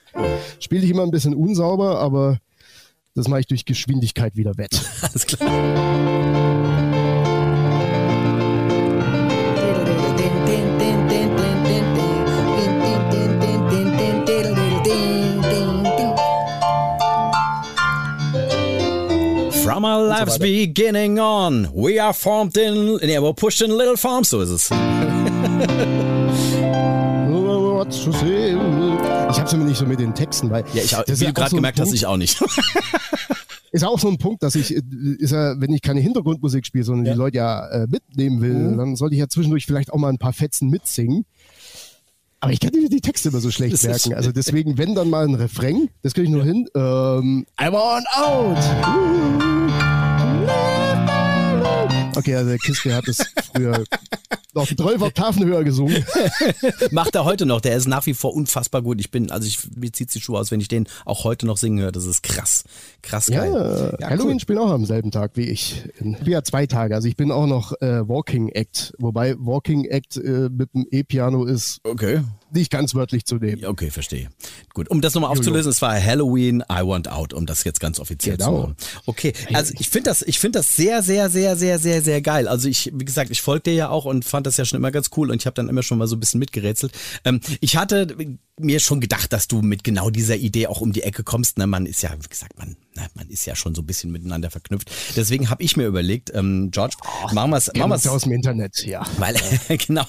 Spiele 0.60 0.84
ich 0.84 0.90
immer 0.90 1.04
ein 1.04 1.12
bisschen 1.12 1.36
unsauber, 1.36 2.00
aber 2.00 2.40
das 3.16 3.28
mache 3.28 3.42
ich 3.42 3.48
durch 3.48 3.66
Geschwindigkeit 3.66 4.36
wieder 4.36 4.58
wett. 4.58 4.82
Alles 5.02 5.26
klar. 5.28 6.93
From 19.74 19.86
our 19.86 20.08
lives 20.08 20.34
weiter. 20.40 20.44
beginning 20.44 21.20
on, 21.20 21.68
we 21.74 22.00
are 22.00 22.14
formed 22.14 22.56
in, 22.58 22.98
nee, 23.02 23.18
we're 23.18 23.34
pushed 23.34 23.62
in 23.62 23.72
little 23.76 23.98
farms, 23.98 24.30
so 24.30 24.42
ist 24.42 24.50
es. 24.52 24.70
Ich 27.86 29.40
habe 29.40 29.48
es 29.48 29.54
immer 29.54 29.66
nicht 29.66 29.78
so 29.78 29.86
mit 29.86 30.00
den 30.00 30.14
Texten, 30.14 30.50
weil 30.50 30.64
Ja, 30.74 30.84
ich, 30.84 30.92
das 30.92 31.08
wie 31.08 31.14
du 31.16 31.24
ja 31.26 31.30
auch 31.32 31.34
gerade 31.34 31.50
so 31.50 31.56
gemerkt 31.58 31.80
hast, 31.80 31.88
Punkt- 31.90 31.98
ich 31.98 32.06
auch 32.06 32.18
nicht. 32.18 32.42
ist 33.72 33.84
auch 33.84 34.00
so 34.00 34.08
ein 34.10 34.18
Punkt, 34.18 34.42
dass 34.44 34.56
ich, 34.56 34.76
äh, 34.76 34.82
ist 35.18 35.32
ja, 35.32 35.60
wenn 35.60 35.74
ich 35.74 35.82
keine 35.82 36.00
Hintergrundmusik 36.00 36.66
spiele, 36.66 36.84
sondern 36.84 37.06
die 37.06 37.18
Leute 37.18 37.38
ja 37.38 37.68
äh, 37.70 37.88
mitnehmen 37.90 38.42
will, 38.42 38.54
Mhm. 38.54 38.78
dann 38.78 38.96
sollte 38.96 39.16
ich 39.16 39.20
ja 39.20 39.28
zwischendurch 39.28 39.66
vielleicht 39.66 39.92
auch 39.92 39.98
mal 39.98 40.10
ein 40.10 40.18
paar 40.18 40.34
Fetzen 40.34 40.70
mitsingen. 40.70 41.26
Aber 42.40 42.52
ich 42.54 42.60
kann 42.60 42.72
die, 42.72 42.88
die 42.90 43.02
Texte 43.02 43.30
immer 43.30 43.40
so 43.40 43.52
schlecht 43.52 43.74
Das 43.74 43.84
merken. 43.84 44.14
Also 44.16 44.32
deswegen, 44.32 44.78
wenn 44.78 44.96
dann 44.96 45.10
mal 45.10 45.26
ein 45.26 45.36
Refrain, 45.36 45.90
das 46.04 46.14
kriege 46.14 46.26
ich 46.28 46.32
nur 46.34 46.44
hin. 46.44 46.68
Ähm, 46.76 47.46
I 47.62 47.66
want 47.72 48.06
out. 48.16 49.44
Okay, 52.16 52.36
also 52.36 52.50
der 52.50 52.60
Kiske 52.60 52.94
hat 52.94 53.08
es 53.08 53.26
früher 53.54 53.84
noch 54.54 54.68
12 54.68 55.02
Oktaven 55.02 55.46
höher 55.46 55.64
gesungen. 55.64 56.06
Macht 56.92 57.16
er 57.16 57.26
heute 57.26 57.46
noch, 57.46 57.62
der 57.62 57.76
ist 57.76 57.88
nach 57.88 58.06
wie 58.06 58.14
vor 58.14 58.34
unfassbar 58.34 58.82
gut. 58.82 59.00
Ich 59.00 59.12
bin, 59.12 59.32
also 59.32 59.48
ich, 59.48 59.60
mir 59.76 59.92
zieht 59.92 60.14
die 60.14 60.22
Schuhe 60.22 60.40
aus, 60.40 60.52
wenn 60.52 60.60
ich 60.60 60.68
den 60.68 60.88
auch 61.06 61.24
heute 61.24 61.46
noch 61.46 61.58
singen 61.58 61.80
höre. 61.80 61.92
Das 61.92 62.06
ist 62.06 62.24
krass. 62.24 62.64
Krass 63.02 63.28
Ja, 63.28 63.46
geil. 63.46 63.98
Halloween 64.04 64.40
spielen 64.40 64.60
auch 64.60 64.72
am 64.72 64.86
selben 64.86 65.12
Tag 65.12 65.32
wie 65.36 65.50
ich. 65.50 65.84
Ja, 66.24 66.44
zwei 66.44 66.68
Tage. 66.68 66.96
Also 66.96 67.08
ich 67.08 67.16
bin 67.16 67.32
auch 67.32 67.48
noch 67.48 67.74
äh, 67.82 68.08
Walking 68.08 68.50
Act. 68.50 68.94
Wobei 69.00 69.36
Walking 69.40 69.86
Act 69.86 70.18
äh, 70.18 70.50
mit 70.50 70.74
dem 70.74 70.86
E-Piano 70.92 71.46
ist 71.46 71.80
Okay. 71.84 72.22
Nicht 72.54 72.72
ganz 72.72 72.96
wörtlich 72.96 73.26
zu 73.26 73.36
nehmen. 73.36 73.66
Okay, 73.66 73.90
verstehe. 73.92 74.30
Gut, 74.74 74.90
um 74.90 75.02
das 75.02 75.14
nochmal 75.14 75.32
aufzulösen, 75.32 75.70
es 75.72 75.82
war 75.82 75.94
Halloween, 76.02 76.64
I 76.72 76.82
Want 76.86 77.10
Out, 77.10 77.34
um 77.34 77.46
das 77.46 77.64
jetzt 77.64 77.80
ganz 77.80 78.00
offiziell 78.00 78.38
zu 78.38 78.46
Genau. 78.48 78.62
machen. 78.62 78.76
Okay, 79.06 79.34
also 79.54 79.74
ich 79.80 79.90
finde 79.90 80.10
das, 80.10 80.22
ich 80.22 80.40
finde 80.40 80.60
das 80.60 80.76
sehr, 80.76 81.02
sehr, 81.04 81.30
sehr, 81.30 81.56
sehr, 81.56 81.80
sehr, 81.80 82.02
sehr 82.02 82.22
geil. 82.22 82.48
Also 82.48 82.68
ich, 82.70 82.92
wie 82.94 83.06
gesagt, 83.06 83.32
ich 83.32 83.42
folge 83.42 83.64
dir 83.64 83.74
ja 83.74 83.90
auch 83.90 84.06
und 84.06 84.26
fand 84.26 84.48
das 84.48 84.58
ja 84.58 84.66
schon 84.66 84.78
immer 84.78 84.92
ganz 84.92 85.10
cool 85.18 85.32
und 85.32 85.42
ich 85.42 85.46
habe 85.46 85.56
dann 85.56 85.70
immer 85.70 85.84
schon 85.84 85.98
mal 85.98 86.08
so 86.08 86.16
ein 86.16 86.20
bisschen 86.20 86.40
mitgerätselt. 86.40 86.94
Ähm, 87.26 87.42
ich 87.62 87.78
hatte 87.78 88.16
mir 88.60 88.80
schon 88.80 89.02
gedacht, 89.02 89.34
dass 89.34 89.48
du 89.48 89.62
mit 89.62 89.84
genau 89.84 90.10
dieser 90.12 90.36
Idee 90.36 90.68
auch 90.68 90.80
um 90.80 90.94
die 90.94 91.02
Ecke 91.04 91.24
kommst. 91.24 91.58
Ne? 91.58 91.66
Man 91.66 91.88
ist 91.88 92.04
ja, 92.04 92.12
wie 92.14 92.28
gesagt, 92.28 92.58
man, 92.58 92.78
ne, 92.96 93.08
man 93.16 93.28
ist 93.30 93.46
ja 93.46 93.56
schon 93.56 93.74
so 93.74 93.82
ein 93.82 93.88
bisschen 93.88 94.12
miteinander 94.12 94.52
verknüpft. 94.52 94.92
Deswegen 95.16 95.50
habe 95.50 95.64
ich 95.64 95.76
mir 95.76 95.88
überlegt, 95.88 96.32
ähm, 96.36 96.70
George, 96.70 96.96
machen 97.32 97.50
wir 97.50 97.58
es, 97.58 97.66
Kennen 97.66 97.80
machen 97.80 97.90
wir 97.90 97.96
uns 97.96 98.04
ja 98.04 98.12
aus 98.12 98.24
dem 98.24 98.32
Internet, 98.32 98.86
ja. 98.86 99.06
weil, 99.18 99.36
genau. 99.78 100.06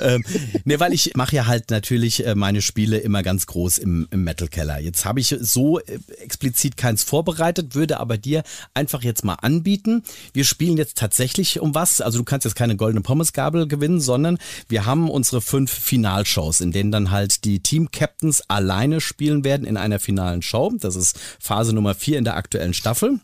ähm, 0.00 0.24
ne, 0.64 0.80
weil 0.80 0.94
ich 0.94 1.12
mache 1.14 1.36
ja 1.36 1.46
halt 1.46 1.70
natürlich 1.70 2.24
äh, 2.24 2.34
meine 2.34 2.62
Spiele 2.62 2.96
immer 2.98 3.22
ganz 3.22 3.46
groß 3.46 3.78
im, 3.78 4.08
im 4.10 4.24
Metal-Keller. 4.24 4.80
Jetzt 4.80 5.04
habe 5.04 5.20
ich 5.20 5.36
so 5.38 5.78
äh, 5.80 5.98
explizit 6.20 6.78
keins 6.78 7.04
vorbereitet, 7.04 7.74
würde 7.74 8.00
aber 8.00 8.16
dir 8.16 8.44
einfach 8.72 9.02
jetzt 9.02 9.24
mal 9.24 9.34
anbieten. 9.34 10.04
Wir 10.32 10.44
spielen 10.44 10.78
jetzt 10.78 10.96
tatsächlich 10.96 11.60
um 11.60 11.74
was. 11.74 12.00
Also 12.00 12.18
du 12.18 12.24
kannst 12.24 12.46
jetzt 12.46 12.56
keine 12.56 12.76
goldene 12.76 13.02
Pommesgabel 13.02 13.68
gewinnen, 13.68 14.00
sondern 14.00 14.38
wir 14.68 14.86
haben 14.86 15.10
unsere 15.10 15.42
fünf 15.42 15.70
Finalshows, 15.70 16.62
in 16.62 16.72
denen 16.72 16.90
dann 16.90 17.10
halt 17.10 17.44
die 17.44 17.60
Team-Captains 17.74 18.42
alleine 18.46 19.00
spielen 19.00 19.42
werden 19.42 19.66
in 19.66 19.76
einer 19.76 19.98
finalen 19.98 20.42
Show. 20.42 20.72
Das 20.78 20.94
ist 20.94 21.18
Phase 21.40 21.72
Nummer 21.72 21.96
vier 21.96 22.18
in 22.18 22.24
der 22.24 22.36
aktuellen 22.36 22.72
Staffel. 22.72 23.18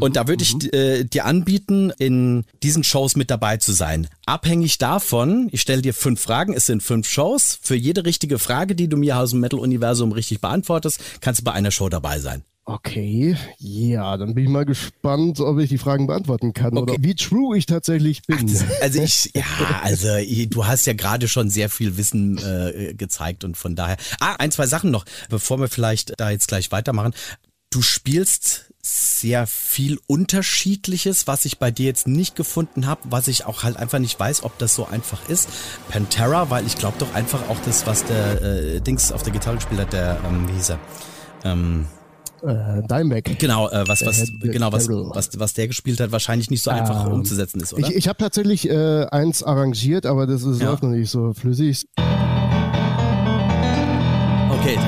Und 0.00 0.16
da 0.16 0.26
würde 0.26 0.42
ich 0.42 0.72
äh, 0.72 1.04
dir 1.04 1.26
anbieten, 1.26 1.92
in 1.98 2.44
diesen 2.62 2.82
Shows 2.82 3.16
mit 3.16 3.30
dabei 3.30 3.58
zu 3.58 3.72
sein. 3.72 4.08
Abhängig 4.24 4.78
davon, 4.78 5.48
ich 5.52 5.60
stelle 5.60 5.82
dir 5.82 5.92
fünf 5.92 6.22
Fragen, 6.22 6.54
es 6.54 6.64
sind 6.64 6.82
fünf 6.82 7.06
Shows. 7.06 7.58
Für 7.60 7.76
jede 7.76 8.06
richtige 8.06 8.38
Frage, 8.38 8.74
die 8.74 8.88
du 8.88 8.96
mir 8.96 9.18
aus 9.18 9.30
dem 9.30 9.40
Metal-Universum 9.40 10.10
richtig 10.12 10.40
beantwortest, 10.40 11.00
kannst 11.20 11.42
du 11.42 11.44
bei 11.44 11.52
einer 11.52 11.70
Show 11.70 11.90
dabei 11.90 12.18
sein. 12.18 12.42
Okay, 12.66 13.36
ja, 13.58 14.16
dann 14.16 14.34
bin 14.34 14.44
ich 14.44 14.50
mal 14.50 14.64
gespannt, 14.64 15.38
ob 15.38 15.58
ich 15.58 15.68
die 15.68 15.76
Fragen 15.76 16.06
beantworten 16.06 16.54
kann 16.54 16.78
oder 16.78 16.94
wie 16.98 17.14
true 17.14 17.58
ich 17.58 17.66
tatsächlich 17.66 18.22
bin. 18.22 18.50
Also 18.80 19.02
ich, 19.02 19.30
ja, 19.34 19.44
also 19.82 20.08
du 20.46 20.66
hast 20.66 20.86
ja 20.86 20.94
gerade 20.94 21.28
schon 21.28 21.50
sehr 21.50 21.68
viel 21.68 21.98
Wissen 21.98 22.38
äh, 22.38 22.94
gezeigt 22.94 23.44
und 23.44 23.58
von 23.58 23.76
daher. 23.76 23.98
Ah, 24.18 24.36
ein, 24.38 24.50
zwei 24.50 24.66
Sachen 24.66 24.90
noch, 24.90 25.04
bevor 25.28 25.60
wir 25.60 25.68
vielleicht 25.68 26.18
da 26.18 26.30
jetzt 26.30 26.48
gleich 26.48 26.72
weitermachen. 26.72 27.12
Du 27.68 27.82
spielst 27.82 28.72
sehr 28.80 29.46
viel 29.46 29.98
Unterschiedliches, 30.06 31.26
was 31.26 31.44
ich 31.44 31.58
bei 31.58 31.70
dir 31.70 31.86
jetzt 31.86 32.06
nicht 32.06 32.34
gefunden 32.34 32.86
habe, 32.86 33.00
was 33.04 33.28
ich 33.28 33.44
auch 33.44 33.62
halt 33.62 33.76
einfach 33.76 33.98
nicht 33.98 34.18
weiß, 34.18 34.42
ob 34.42 34.56
das 34.58 34.74
so 34.74 34.86
einfach 34.86 35.28
ist. 35.28 35.48
Pantera, 35.90 36.48
weil 36.48 36.66
ich 36.66 36.76
glaube 36.76 36.96
doch 36.98 37.14
einfach 37.14 37.48
auch 37.50 37.58
das, 37.66 37.86
was 37.86 38.04
der 38.04 38.42
äh, 38.42 38.80
Dings 38.80 39.12
auf 39.12 39.22
der 39.22 39.34
Gitarre 39.34 39.56
gespielt 39.56 39.80
hat, 39.80 39.92
der, 39.92 40.20
ähm, 40.26 40.48
wie 40.48 40.52
hieß 40.52 40.70
er? 40.70 40.78
Ähm, 41.44 41.86
äh, 42.44 42.82
Dimebag. 42.86 43.38
genau, 43.38 43.68
äh, 43.70 43.84
was, 43.86 44.00
Der 44.00 44.08
was, 44.08 44.18
Head- 44.18 44.40
genau, 44.40 44.72
was, 44.72 44.88
was, 44.88 45.30
was 45.38 45.54
der 45.54 45.68
gespielt 45.68 46.00
hat, 46.00 46.12
wahrscheinlich 46.12 46.50
nicht 46.50 46.62
so 46.62 46.70
einfach 46.70 47.06
Ähm, 47.06 47.12
umzusetzen 47.12 47.60
ist, 47.60 47.72
oder? 47.74 47.88
Ich, 47.88 47.94
ich 47.96 48.08
habe 48.08 48.18
tatsächlich 48.18 48.68
äh, 48.68 49.06
eins 49.06 49.42
arrangiert, 49.42 50.06
aber 50.06 50.26
das 50.26 50.42
ist 50.42 50.60
Ja. 50.60 50.70
läuft 50.70 50.82
noch 50.82 50.90
nicht 50.90 51.10
so 51.10 51.32
flüssig. 51.32 51.86
Okay. 54.50 54.78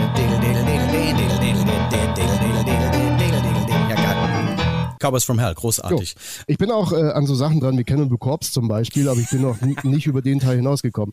Cowboys 4.99 5.25
from 5.25 5.39
Hell, 5.39 5.51
Jo. 5.51 5.55
großartig. 5.61 6.15
Ich 6.47 6.59
bin 6.59 6.71
auch 6.71 6.93
äh, 6.93 7.11
an 7.13 7.27
so 7.27 7.35
Sachen 7.35 7.61
dran 7.61 7.77
wie 7.79 7.85
Cannibal 7.85 8.19
Corpse 8.19 8.51
zum 8.51 8.67
Beispiel, 8.67 9.09
aber 9.09 9.21
ich 9.21 9.29
bin 9.31 9.43
noch 9.43 9.61
nicht 9.61 10.07
über 10.07 10.23
den 10.23 10.41
Teil 10.41 10.57
hinausgekommen. 10.57 11.13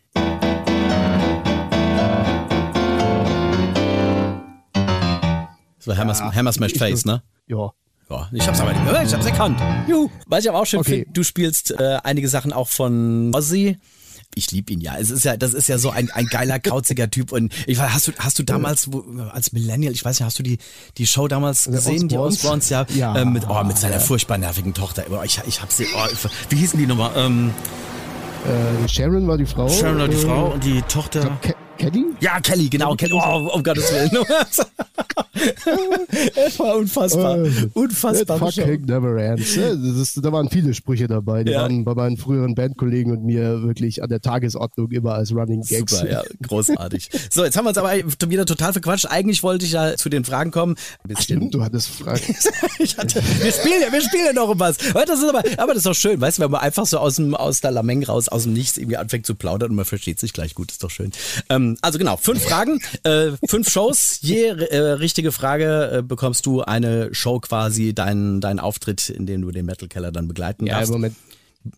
Das 5.86 5.88
war 5.88 5.98
Hammer, 5.98 6.36
Hammer 6.36 6.52
Smash 6.54 6.72
ich- 6.74 6.80
Face, 6.80 7.06
ne? 7.06 7.22
Ja. 7.48 7.72
Ja, 8.10 8.30
ich 8.34 8.46
hab's 8.48 8.60
aber 8.60 8.74
nicht 8.74 8.86
gehört, 8.86 9.08
ich 9.08 9.14
hab's 9.14 9.26
erkannt. 9.26 9.60
Juhu. 9.88 10.10
Was 10.28 10.44
ich 10.44 10.50
aber 10.50 10.60
auch 10.60 10.66
schön 10.66 10.82
Okay. 10.82 10.92
finde, 11.04 11.12
du 11.14 11.24
spielst 11.24 11.72
äh, 11.72 11.98
einige 12.04 12.28
Sachen 12.28 12.52
auch 12.54 12.68
von 12.68 13.32
Ozzy. 13.34 13.78
Ich 14.36 14.52
lieb 14.52 14.70
ihn 14.72 14.82
ja. 14.82 14.98
Es 14.98 15.10
ist 15.10 15.24
ja, 15.26 15.38
das 15.38 15.54
ist 15.54 15.68
ja 15.70 15.78
so 15.78 15.90
ein, 15.90 16.10
ein 16.12 16.26
geiler, 16.26 16.60
kauziger 16.60 17.10
Typ. 17.10 17.32
Und 17.32 17.54
ich 17.68 17.78
weiß, 17.78 17.92
hast 17.94 18.08
du, 18.08 18.12
hast 18.20 18.38
du 18.40 18.44
damals, 18.44 18.92
wo, 18.92 19.04
als 19.32 19.52
Millennial, 19.54 19.94
ich 19.94 20.04
weiß 20.04 20.20
nicht, 20.20 20.26
hast 20.26 20.38
du 20.40 20.44
die, 20.44 20.58
die 20.98 21.06
Show 21.08 21.28
damals 21.28 21.66
gesehen, 21.66 22.08
die? 22.08 22.18
Osborns, 22.18 22.70
ja, 22.70 22.86
Ja. 22.94 23.16
äh, 23.16 23.26
mit, 23.26 23.48
oh, 23.48 23.64
mit 23.64 23.78
seiner 23.78 24.00
furchtbar 24.00 24.38
nervigen 24.38 24.74
Tochter. 24.74 25.06
Oh, 25.12 25.22
Ich, 25.24 25.40
ich 25.48 25.62
hab 25.62 25.72
sie, 25.72 25.86
oh, 25.96 26.08
wie 26.50 26.56
hießen 26.58 26.78
die 26.80 26.86
nochmal? 26.88 27.12
Ähm, 27.16 27.52
Äh, 28.46 28.88
Sharon 28.90 29.26
war 29.28 29.38
die 29.38 29.46
Frau. 29.46 29.70
Sharon 29.70 30.00
war 30.00 30.08
die 30.10 30.16
äh, 30.18 30.20
Frau 30.20 30.48
und 30.54 30.64
die 30.64 30.82
Tochter. 30.84 31.38
Ke 31.42 31.56
Kelly? 31.78 32.06
Ja, 32.20 32.40
Kelly, 32.40 32.70
genau, 32.70 32.96
Kelly. 32.96 33.14
Oh, 33.14 33.50
um 33.54 33.64
Gottes 33.64 33.92
Willen. 33.92 34.26
es 36.36 36.60
war 36.60 36.78
unfassbar. 36.78 37.44
Äh, 37.44 37.52
unfassbar. 37.74 38.40
That 38.40 38.54
fucking 38.54 38.86
never 38.86 39.18
ends. 39.18 39.56
Das 39.56 39.98
ist, 39.98 40.24
da 40.24 40.32
waren 40.32 40.50
viele 40.50 40.74
Sprüche 40.74 41.08
dabei. 41.08 41.44
Die 41.44 41.52
Ja. 41.52 41.64
waren 41.64 41.84
bei 41.84 41.94
meinen 41.94 42.18
früheren 42.18 42.56
Bandkollegen 42.56 43.12
und 43.12 43.26
mir 43.26 43.64
wirklich 43.64 44.04
an 44.04 44.10
der 44.10 44.22
Tagesordnung 44.22 44.92
immer 44.92 45.14
als 45.16 45.34
Running 45.34 45.62
Gags. 45.62 45.98
Super, 45.98 46.12
ja, 46.12 46.24
großartig. 46.46 47.10
So, 47.30 47.44
jetzt 47.44 47.58
haben 47.58 47.66
wir 47.66 47.70
uns 47.70 47.78
aber 47.78 47.94
wieder 48.30 48.46
total 48.46 48.74
verquatscht. 48.74 49.08
Eigentlich 49.08 49.44
wollte 49.44 49.66
ich 49.66 49.72
ja 49.72 49.96
zu 49.96 50.10
den 50.10 50.24
Fragen 50.24 50.52
kommen. 50.52 50.76
Bisschen 51.04 51.24
Stimmt, 51.24 51.54
du 51.54 51.64
hattest 51.64 51.90
Fragen. 51.90 52.22
hatte, 52.98 53.22
wir 53.42 53.52
spielen 53.52 53.82
ja, 53.82 53.92
wir 53.92 54.02
spielen 54.02 54.26
ja 54.28 54.34
noch 54.34 54.50
um 54.50 54.60
was. 54.60 54.78
Aber 54.92 55.06
das 55.06 55.20
ist 55.20 55.30
aber, 55.30 55.44
aber 55.58 55.74
das 55.74 55.78
ist 55.78 55.86
doch 55.88 55.96
schön, 55.96 56.22
weißt 56.22 56.38
du, 56.38 56.44
wenn 56.44 56.52
man 56.52 56.62
einfach 56.62 56.86
so 56.86 57.00
aus 57.00 57.16
dem, 57.16 57.36
aus 57.36 57.62
der 57.62 57.72
Lameng 57.72 58.04
raus, 58.04 58.30
aus 58.30 58.44
dem 58.44 58.54
Nichts 58.54 58.78
irgendwie 58.78 58.98
anfängt 58.98 59.26
zu 59.26 59.36
plaudern 59.36 59.72
und 59.72 59.76
man 59.76 59.86
versteht 59.86 60.20
sich 60.20 60.34
gleich 60.34 60.54
gut, 60.54 60.72
ist 60.72 60.84
doch 60.84 60.92
schön. 60.92 61.12
Ähm, 61.50 61.63
also 61.82 61.98
genau, 61.98 62.18
fünf 62.18 62.44
Fragen, 62.44 62.80
äh, 63.04 63.32
fünf 63.48 63.70
Shows. 63.70 64.20
Je 64.22 64.48
äh, 64.48 64.78
richtige 64.78 65.32
Frage 65.32 65.98
äh, 65.98 66.02
bekommst 66.02 66.46
du 66.46 66.62
eine 66.62 67.14
Show 67.14 67.40
quasi, 67.40 67.94
deinen 67.94 68.42
dein 68.42 68.60
Auftritt, 68.60 69.10
in 69.10 69.26
dem 69.26 69.42
du 69.42 69.52
den 69.52 69.66
Metal 69.66 69.88
Keller 69.88 70.12
dann 70.12 70.28
begleiten 70.28 70.66
Ja, 70.66 70.76
darfst. 70.76 70.92
Moment. 70.92 71.16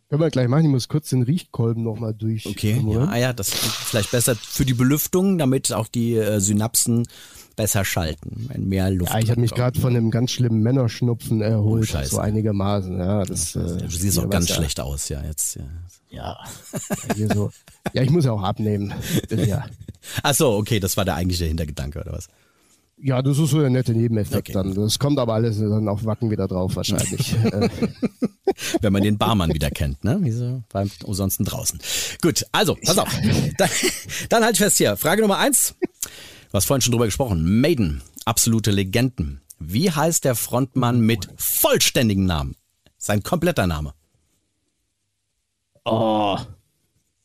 Können 0.10 0.22
wir 0.22 0.32
gleich 0.32 0.48
machen. 0.48 0.66
Ich 0.66 0.72
muss 0.72 0.88
kurz 0.88 1.10
den 1.10 1.22
Riechkolben 1.22 1.84
nochmal 1.84 2.14
durch. 2.14 2.48
Okay, 2.48 2.84
ja, 2.88 3.02
ah 3.02 3.18
ja, 3.18 3.34
das 3.34 3.50
ist 3.50 3.60
vielleicht 3.64 4.12
besser 4.12 4.36
für 4.36 4.66
die 4.66 4.74
Belüftung, 4.74 5.38
damit 5.38 5.72
auch 5.74 5.88
die 5.88 6.16
äh, 6.16 6.40
Synapsen 6.40 7.08
besser 7.56 7.86
schalten, 7.86 8.50
wenn 8.52 8.68
mehr 8.68 8.90
Luft. 8.92 9.12
Ja, 9.14 9.20
ich 9.20 9.30
habe 9.32 9.42
mich 9.42 9.52
gerade 9.54 9.80
von 9.80 9.96
einem 9.96 10.12
ganz 10.12 10.32
schlimmen 10.32 10.62
Männerschnupfen 10.62 11.42
erholt, 11.42 11.96
Oh, 11.96 12.04
so 12.04 12.20
einigermaßen. 12.20 12.98
Ja, 12.98 13.24
das, 13.24 13.56
äh, 13.56 13.78
Du 13.78 13.90
siehst 13.90 14.18
auch 14.20 14.24
ja, 14.24 14.30
ganz 14.30 14.46
was 14.46 14.50
ja- 14.50 14.56
schlecht 14.56 14.80
aus, 14.80 15.10
ja, 15.10 15.24
jetzt. 15.24 15.56
Ja. 15.56 15.64
Ja, 16.10 16.38
hier 17.16 17.28
so. 17.34 17.52
ja, 17.94 18.02
ich 18.04 18.10
muss 18.10 18.26
ja 18.26 18.32
auch 18.32 18.42
abnehmen. 18.44 18.94
Ja. 19.30 19.66
Ach 20.24 20.34
so, 20.34 20.52
okay, 20.54 20.80
das 20.80 20.96
war 20.98 21.04
der 21.06 21.16
eigentliche 21.16 21.46
Hintergedanke, 21.46 22.00
oder 22.02 22.14
was? 22.14 22.28
ja, 22.98 23.22
das 23.22 23.38
ist 23.38 23.50
so 23.50 23.60
der 23.60 23.70
nette 23.70 23.92
Nebeneffekt 23.94 24.50
Okay. 24.50 24.54
dann. 24.54 24.74
Das 24.74 24.98
kommt 25.00 25.20
aber 25.20 25.34
alles 25.34 25.60
dann 25.60 25.90
auf 25.90 26.06
Wacken 26.06 26.32
wieder 26.32 26.48
drauf 26.48 26.78
wahrscheinlich. 26.78 27.36
Wenn 28.82 28.94
man 28.94 29.02
den 29.04 29.18
Barmann 29.18 29.54
wieder 29.54 29.70
kennt, 29.70 30.04
ne? 30.06 30.18
Wie 30.22 30.32
so 30.32 30.64
beim 30.72 30.90
ansonsten 31.06 31.44
draußen. 31.44 31.80
Gut, 32.22 32.46
also, 32.54 32.78
pass 32.86 32.98
auf. 32.98 33.10
Dann, 33.58 33.70
dann 34.30 34.44
halt 34.46 34.58
fest 34.58 34.78
hier. 34.78 34.96
Frage 34.96 35.22
Nummer 35.24 35.38
eins. 35.40 35.76
Du 36.56 36.58
hast 36.58 36.68
vorhin 36.68 36.82
schon 36.82 36.94
drüber 36.94 37.04
gesprochen. 37.04 37.60
Maiden, 37.60 38.02
absolute 38.24 38.72
Legenden. 38.72 39.42
Wie 39.60 39.92
heißt 39.92 40.24
der 40.24 40.36
Frontmann 40.36 41.02
mit 41.02 41.28
vollständigem 41.36 42.26
Namen? 42.26 42.56
Sein 42.98 43.24
kompletter 43.24 43.68
Name. 43.68 43.94
oh 45.84 46.40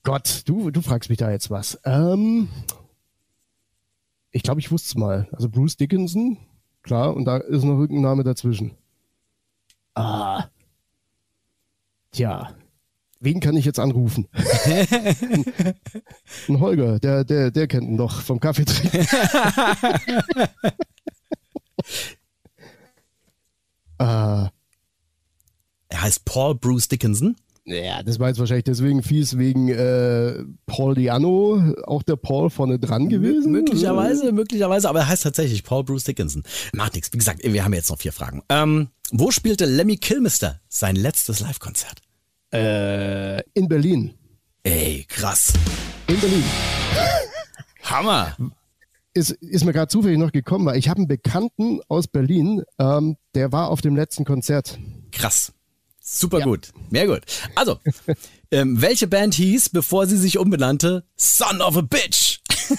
Gott, 0.03 0.43
du, 0.47 0.73
du 0.73 0.83
fragst 0.83 1.11
mich 1.11 1.19
da 1.19 1.31
jetzt 1.31 1.49
was. 1.49 1.79
Ähm, 1.85 2.49
ich 4.33 4.43
glaube, 4.43 4.59
ich 4.59 4.73
wusste 4.73 4.89
es 4.89 4.95
mal. 4.97 5.29
Also 5.31 5.49
Bruce 5.49 5.77
Dickinson, 5.77 6.37
klar, 6.83 7.15
und 7.15 7.25
da 7.25 7.37
ist 7.37 7.63
noch 7.63 7.79
irgendein 7.79 8.03
Name 8.03 8.25
dazwischen. 8.25 8.73
Ah. 9.95 10.47
Tja. 12.11 12.53
Wen 13.23 13.41
kann 13.41 13.55
ich 13.57 13.67
jetzt 13.67 13.79
anrufen? 13.79 14.29
Ein 16.49 16.59
Holger, 16.59 16.99
der, 16.99 17.23
der, 17.25 17.51
der 17.51 17.67
kennt 17.69 17.85
ihn 17.87 17.99
doch 17.99 18.23
vom 18.23 18.41
Kaffee 18.41 18.65
trinken. 18.65 19.07
ah, 23.99 24.49
Er 25.89 26.03
heißt 26.03 26.25
Paul 26.25 26.55
Bruce 26.55 26.89
Dickinson. 26.89 27.37
ja, 27.67 28.03
das 28.03 28.19
war 28.19 28.29
jetzt 28.29 28.39
wahrscheinlich 28.39 28.65
deswegen 28.65 29.03
fies 29.03 29.37
wegen 29.37 29.69
äh, 29.69 30.43
Paul 30.67 30.95
Diano, 30.95 31.75
auch 31.85 32.03
der 32.03 32.17
Paul 32.17 32.49
vorne 32.49 32.79
dran 32.79 33.09
gewesen. 33.11 33.53
Möglicherweise, 33.53 34.33
möglicherweise, 34.33 34.89
aber 34.89 35.01
er 35.01 35.09
heißt 35.09 35.25
tatsächlich 35.25 35.63
Paul 35.63 35.85
Bruce 35.85 36.05
Dickinson. 36.05 36.43
Macht 36.73 36.95
nichts. 36.95 37.13
Wie 37.13 37.19
gesagt, 37.19 37.43
wir 37.45 37.65
haben 37.65 37.75
jetzt 37.75 37.91
noch 37.91 37.99
vier 37.99 38.13
Fragen. 38.13 38.43
Ähm, 38.49 38.89
wo 39.13 39.31
spielte 39.31 39.67
Lemmy 39.67 39.97
Kilmister 39.97 40.61
sein 40.69 40.97
letztes 40.97 41.41
Live-Konzert? 41.41 42.01
Äh, 42.53 43.43
in 43.55 43.69
Berlin. 43.69 44.15
Ey, 44.63 45.05
krass. 45.09 45.53
In 46.07 46.19
Berlin. 46.21 46.45
Hammer. 47.85 48.37
Ist, 49.15 49.31
ist 49.31 49.65
mir 49.65 49.73
gerade 49.73 49.89
zufällig 49.89 50.19
noch 50.19 50.33
gekommen, 50.33 50.67
weil 50.67 50.79
ich 50.79 50.89
habe 50.89 50.99
einen 50.99 51.09
Bekannten 51.09 51.81
aus 51.89 52.07
Berlin, 52.07 52.63
ähm, 52.79 53.17
der 53.35 53.53
war 53.53 53.69
auf 53.69 53.81
dem 53.81 53.97
letzten 53.97 54.25
Konzert. 54.25 54.79
Krass. 55.13 55.53
Super 56.01 56.41
gut. 56.41 56.73
Mehr 56.91 57.07
gut. 57.07 57.23
Also, 57.55 57.79
ähm, 58.51 58.81
welche 58.81 59.07
Band 59.07 59.35
hieß, 59.35 59.71
bevor 59.71 60.07
sie 60.07 60.17
sich 60.17 60.39
umbenannte, 60.39 61.05
Son 61.17 61.61
of 61.61 61.77
a 61.77 61.83
Bitch? 61.83 62.41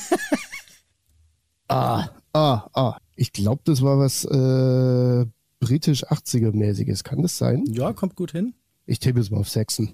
Ah, 1.72 2.10
ah, 2.34 2.68
ah. 2.74 2.98
Ich 3.16 3.32
glaube, 3.32 3.62
das 3.64 3.82
war 3.82 3.98
was 3.98 4.26
äh, 4.26 5.26
britisch 5.62 6.06
80er-mäßiges. 6.06 7.06
Kann 7.06 7.22
das 7.22 7.38
sein? 7.38 7.64
Ja, 7.66 7.94
kommt 7.94 8.16
gut 8.18 8.34
hin. 8.34 8.54
Ich 8.86 9.00
tippe 9.00 9.20
es 9.20 9.30
mal 9.30 9.40
auf 9.40 9.50
Sechsen. 9.50 9.92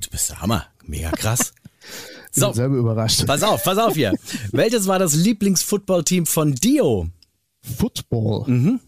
Du 0.00 0.10
bist 0.10 0.30
der 0.30 0.40
Hammer. 0.40 0.66
Mega 0.84 1.10
krass. 1.10 1.52
Bin 2.34 2.42
So, 2.42 2.52
selber 2.52 2.76
überrascht. 2.76 3.26
pass 3.26 3.42
auf, 3.42 3.62
pass 3.64 3.78
auf 3.78 3.94
hier. 3.94 4.14
Welches 4.52 4.86
war 4.86 4.98
das 4.98 5.14
Lieblingsfootballteam 5.14 6.26
von 6.26 6.54
Dio? 6.54 7.08
Football. 7.62 8.48
Mhm. 8.48 8.80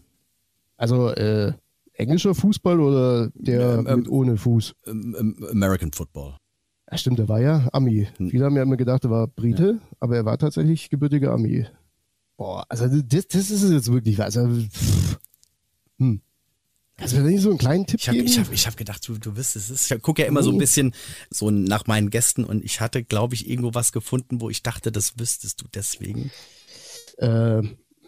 Also 0.77 1.09
äh, 1.09 1.53
englischer 1.93 2.33
Fußball 2.35 2.79
oder 2.79 3.29
der 3.33 3.83
Ähm, 3.87 3.99
mit 3.99 4.09
ohne 4.09 4.37
Fuß? 4.37 4.73
Ähm, 4.87 5.15
ähm, 5.19 5.47
American 5.51 5.91
Football. 5.91 6.37
Ja, 6.89 6.97
stimmt, 6.97 7.19
der 7.19 7.27
war 7.27 7.39
ja 7.41 7.67
Ami. 7.73 8.07
Hm. 8.17 8.29
Viele 8.29 8.45
haben 8.45 8.55
ja 8.55 8.63
immer 8.63 8.77
gedacht, 8.77 9.03
er 9.03 9.11
war 9.11 9.27
Brite, 9.27 9.79
aber 9.99 10.15
er 10.15 10.25
war 10.25 10.37
tatsächlich 10.37 10.89
gebürtiger 10.89 11.31
Ami. 11.33 11.65
Boah, 12.37 12.65
also 12.69 12.87
das, 12.87 13.27
das 13.27 13.51
ist 13.51 13.61
es 13.63 13.71
jetzt 13.71 13.91
wirklich. 13.91 14.21
Also, 14.23 14.47
pff, 14.47 15.19
hm. 15.99 16.21
Kannst 16.99 17.13
du 17.15 17.19
mir 17.21 17.29
nicht 17.31 17.41
so 17.41 17.49
einen 17.49 17.57
kleinen 17.57 17.85
Tipp 17.87 17.99
Ich 18.01 18.07
habe 18.07 18.17
geben? 18.17 18.27
ich 18.29 18.39
hab, 18.39 18.51
ich 18.53 18.67
hab 18.67 18.77
gedacht, 18.77 19.07
du, 19.07 19.17
du 19.17 19.35
wirst 19.35 19.55
es. 19.55 19.89
Ich 19.91 20.01
gucke 20.01 20.21
ja 20.21 20.27
immer 20.27 20.43
so 20.43 20.51
ein 20.51 20.57
bisschen 20.57 20.93
so 21.29 21.49
nach 21.49 21.87
meinen 21.87 22.09
Gästen 22.09 22.43
und 22.43 22.63
ich 22.63 22.81
hatte, 22.81 23.03
glaube 23.03 23.35
ich, 23.35 23.49
irgendwo 23.49 23.73
was 23.73 23.91
gefunden, 23.91 24.41
wo 24.41 24.49
ich 24.49 24.63
dachte, 24.63 24.91
das 24.91 25.17
wüsstest 25.17 25.61
du 25.61 25.65
deswegen. 25.73 26.31
Äh, 27.17 27.61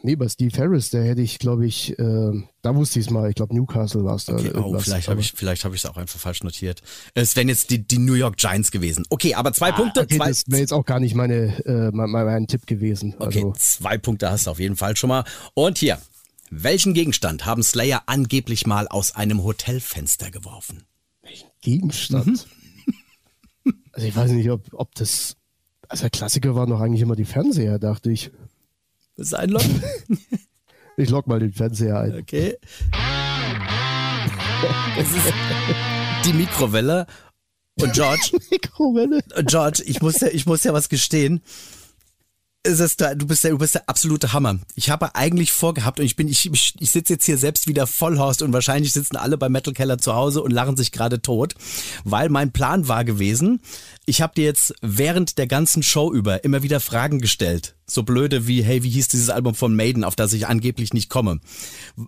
nee, 0.03 0.15
bei 0.15 0.27
Steve 0.27 0.57
Harris, 0.57 0.89
der 0.89 1.03
hätte 1.03 1.21
ich, 1.21 1.39
glaube 1.39 1.65
ich, 1.65 1.97
äh, 1.99 2.31
da 2.61 2.75
wusste 2.75 2.99
ich 2.99 3.07
es 3.07 3.11
mal. 3.11 3.29
Ich 3.29 3.35
glaube, 3.35 3.55
Newcastle 3.55 4.03
war 4.03 4.15
es 4.15 4.25
da. 4.25 4.33
Okay, 4.33 4.51
oh, 4.55 4.77
vielleicht 4.79 5.07
habe 5.07 5.19
ich 5.21 5.33
habe 5.65 5.75
es 5.75 5.85
auch 5.85 5.97
einfach 5.97 6.19
falsch 6.19 6.43
notiert. 6.43 6.81
Es 7.13 7.35
wären 7.35 7.49
jetzt 7.49 7.69
die, 7.71 7.79
die 7.85 7.97
New 7.97 8.13
York 8.13 8.37
Giants 8.37 8.71
gewesen. 8.71 9.03
Okay, 9.09 9.33
aber 9.35 9.53
zwei 9.53 9.71
Punkte. 9.71 10.01
Ah, 10.01 10.03
Okay, 10.03 10.17
zwei, 10.17 10.27
das 10.29 10.43
wäre 10.47 10.61
jetzt 10.61 10.73
auch 10.73 10.85
gar 10.85 10.99
nicht 10.99 11.15
meine, 11.15 11.65
äh, 11.65 11.91
mein, 11.91 12.09
mein, 12.09 12.25
mein 12.25 12.47
Tipp 12.47 12.67
gewesen. 12.67 13.15
okay, 13.19 13.39
Also, 13.39 13.53
zwei 13.57 13.97
Punkte 13.97 14.29
hast 14.29 14.47
du 14.47 14.51
auf 14.51 14.59
jeden 14.59 14.75
Fall 14.75 14.95
schon 14.95 15.07
mal. 15.09 15.23
Und 15.53 15.77
hier, 15.77 15.97
welchen 16.51 16.93
Gegenstand 16.93 17.45
haben 17.45 17.63
Slayer 17.63 18.03
angeblich 18.07 18.67
mal 18.67 18.87
aus 18.87 19.15
einem 19.15 19.41
Hotelfenster 19.41 20.29
geworfen? 20.29 20.83
Gegenstand. 21.61 22.27
Mhm. 22.27 23.73
Also 23.93 24.07
ich 24.07 24.15
weiß 24.15 24.31
nicht, 24.31 24.49
ob, 24.49 24.73
ob 24.73 24.95
das. 24.95 25.35
Also 25.89 26.03
der 26.03 26.09
Klassiker 26.11 26.55
war 26.55 26.65
noch 26.65 26.79
eigentlich 26.79 27.01
immer 27.01 27.17
die 27.17 27.25
Fernseher, 27.25 27.77
dachte 27.77 28.09
ich. 28.09 28.31
Das 29.17 29.27
ist 29.27 29.33
ein 29.33 29.49
Lock. 29.49 29.63
Ich 30.97 31.09
log 31.09 31.25
mal 31.25 31.39
den 31.39 31.53
Fernseher 31.53 31.99
ein. 31.99 32.19
Okay. 32.19 32.57
Es 34.97 35.11
ist 35.11 35.33
die 36.25 36.33
Mikrowelle. 36.33 37.07
Und 37.79 37.93
George, 37.93 38.31
Mikrowelle. 38.51 39.21
George, 39.45 39.83
ich 39.85 40.01
muss 40.01 40.19
ja, 40.19 40.27
ich 40.27 40.45
muss 40.45 40.63
ja 40.63 40.73
was 40.73 40.89
gestehen. 40.89 41.41
Es 42.63 42.95
da, 42.95 43.15
du 43.15 43.25
bist 43.25 43.43
der, 43.43 43.51
du 43.51 43.57
bist 43.57 43.73
der 43.73 43.89
absolute 43.89 44.33
Hammer. 44.33 44.59
Ich 44.75 44.91
habe 44.91 45.15
eigentlich 45.15 45.51
vorgehabt 45.51 45.99
und 45.99 46.05
ich 46.05 46.15
bin, 46.15 46.27
ich, 46.27 46.45
ich, 46.45 46.75
ich 46.79 46.91
sitze 46.91 47.13
jetzt 47.13 47.25
hier 47.25 47.39
selbst 47.39 47.67
wieder 47.67 47.87
Vollhorst 47.87 48.43
und 48.43 48.53
wahrscheinlich 48.53 48.93
sitzen 48.93 49.15
alle 49.15 49.35
bei 49.39 49.49
Metal 49.49 49.73
Keller 49.73 49.97
zu 49.97 50.13
Hause 50.13 50.43
und 50.43 50.51
lachen 50.51 50.77
sich 50.77 50.91
gerade 50.91 51.23
tot, 51.23 51.55
weil 52.03 52.29
mein 52.29 52.51
Plan 52.51 52.87
war 52.87 53.03
gewesen, 53.03 53.61
ich 54.05 54.21
habe 54.21 54.33
dir 54.35 54.45
jetzt 54.45 54.73
während 54.81 55.37
der 55.37 55.47
ganzen 55.47 55.83
Show 55.83 56.11
über 56.11 56.43
immer 56.43 56.63
wieder 56.63 56.79
Fragen 56.79 57.21
gestellt. 57.21 57.75
So 57.85 58.03
blöde 58.03 58.47
wie, 58.47 58.63
hey, 58.63 58.83
wie 58.83 58.89
hieß 58.89 59.09
dieses 59.09 59.29
Album 59.29 59.53
von 59.53 59.75
Maiden, 59.75 60.03
auf 60.03 60.15
das 60.15 60.33
ich 60.33 60.47
angeblich 60.47 60.93
nicht 60.93 61.09
komme? 61.09 61.39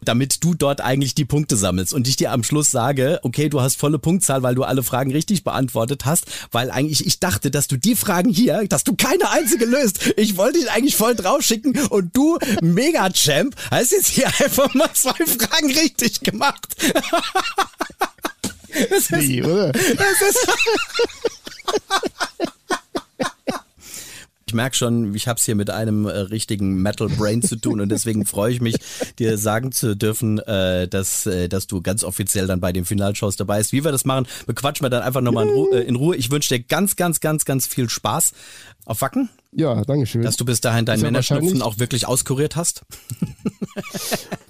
Damit 0.01 0.43
du 0.43 0.53
dort 0.53 0.81
eigentlich 0.81 1.13
die 1.13 1.25
Punkte 1.25 1.55
sammelst 1.55 1.93
und 1.93 2.07
ich 2.07 2.15
dir 2.15 2.31
am 2.31 2.43
Schluss 2.43 2.71
sage, 2.71 3.19
okay, 3.23 3.49
du 3.49 3.61
hast 3.61 3.77
volle 3.77 3.99
Punktzahl, 3.99 4.41
weil 4.43 4.55
du 4.55 4.63
alle 4.63 4.81
Fragen 4.81 5.11
richtig 5.11 5.43
beantwortet 5.43 6.05
hast, 6.05 6.25
weil 6.51 6.71
eigentlich 6.71 7.05
ich 7.05 7.19
dachte, 7.19 7.51
dass 7.51 7.67
du 7.67 7.77
die 7.77 7.95
Fragen 7.95 8.29
hier, 8.29 8.65
dass 8.67 8.83
du 8.83 8.95
keine 8.95 9.29
einzige 9.29 9.65
löst. 9.65 10.13
Ich 10.17 10.37
wollte 10.37 10.59
dich 10.59 10.71
eigentlich 10.71 10.95
voll 10.95 11.15
draufschicken 11.15 11.77
und 11.87 12.15
du, 12.15 12.39
Mega-Champ, 12.61 13.55
hast 13.69 13.91
jetzt 13.91 14.07
hier 14.07 14.27
einfach 14.27 14.73
mal 14.73 14.91
zwei 14.93 15.25
Fragen 15.25 15.71
richtig 15.71 16.21
gemacht. 16.21 16.75
Das 18.89 19.01
ist, 19.01 19.11
Nee, 19.11 19.43
oder? 19.43 19.71
das 19.71 20.21
ist 20.29 20.47
Ich 24.53 24.55
merke 24.55 24.75
schon, 24.75 25.15
ich 25.15 25.27
habe 25.27 25.39
es 25.39 25.45
hier 25.45 25.55
mit 25.55 25.71
einem 25.71 26.05
äh, 26.05 26.11
richtigen 26.11 26.79
Metal 26.79 27.09
Brain 27.09 27.41
zu 27.41 27.55
tun 27.55 27.81
und 27.81 27.89
deswegen 27.89 28.23
freue 28.27 28.53
ich 28.53 28.61
mich, 28.61 28.75
dir 29.17 29.39
sagen 29.39 29.71
zu 29.71 29.95
dürfen, 29.95 30.37
äh, 30.37 30.87
dass, 30.87 31.25
äh, 31.25 31.49
dass 31.49 31.65
du 31.65 31.81
ganz 31.81 32.03
offiziell 32.03 32.45
dann 32.45 32.59
bei 32.59 32.71
den 32.71 32.85
Finalshows 32.85 33.35
dabei 33.35 33.57
bist. 33.57 33.71
Wie 33.71 33.83
wir 33.83 33.91
das 33.91 34.05
machen, 34.05 34.27
bequatschen 34.45 34.85
wir 34.85 34.91
dann 34.91 35.01
einfach 35.01 35.21
nochmal 35.21 35.47
in, 35.47 35.53
Ru 35.55 35.71
äh, 35.71 35.81
in 35.81 35.95
Ruhe. 35.95 36.15
Ich 36.17 36.29
wünsche 36.29 36.55
dir 36.55 36.63
ganz, 36.63 36.95
ganz, 36.95 37.19
ganz, 37.19 37.45
ganz 37.45 37.65
viel 37.65 37.89
Spaß 37.89 38.33
auf 38.85 39.01
Wacken. 39.01 39.29
Ja, 39.53 39.81
danke 39.85 40.05
schön. 40.05 40.21
Dass 40.21 40.37
du 40.37 40.45
bis 40.45 40.61
dahin 40.61 40.85
deinen 40.85 40.99
ja 40.99 41.05
Männerschnupfen 41.05 41.63
auch 41.63 41.79
wirklich 41.79 42.07
auskuriert 42.07 42.55
hast. 42.55 42.83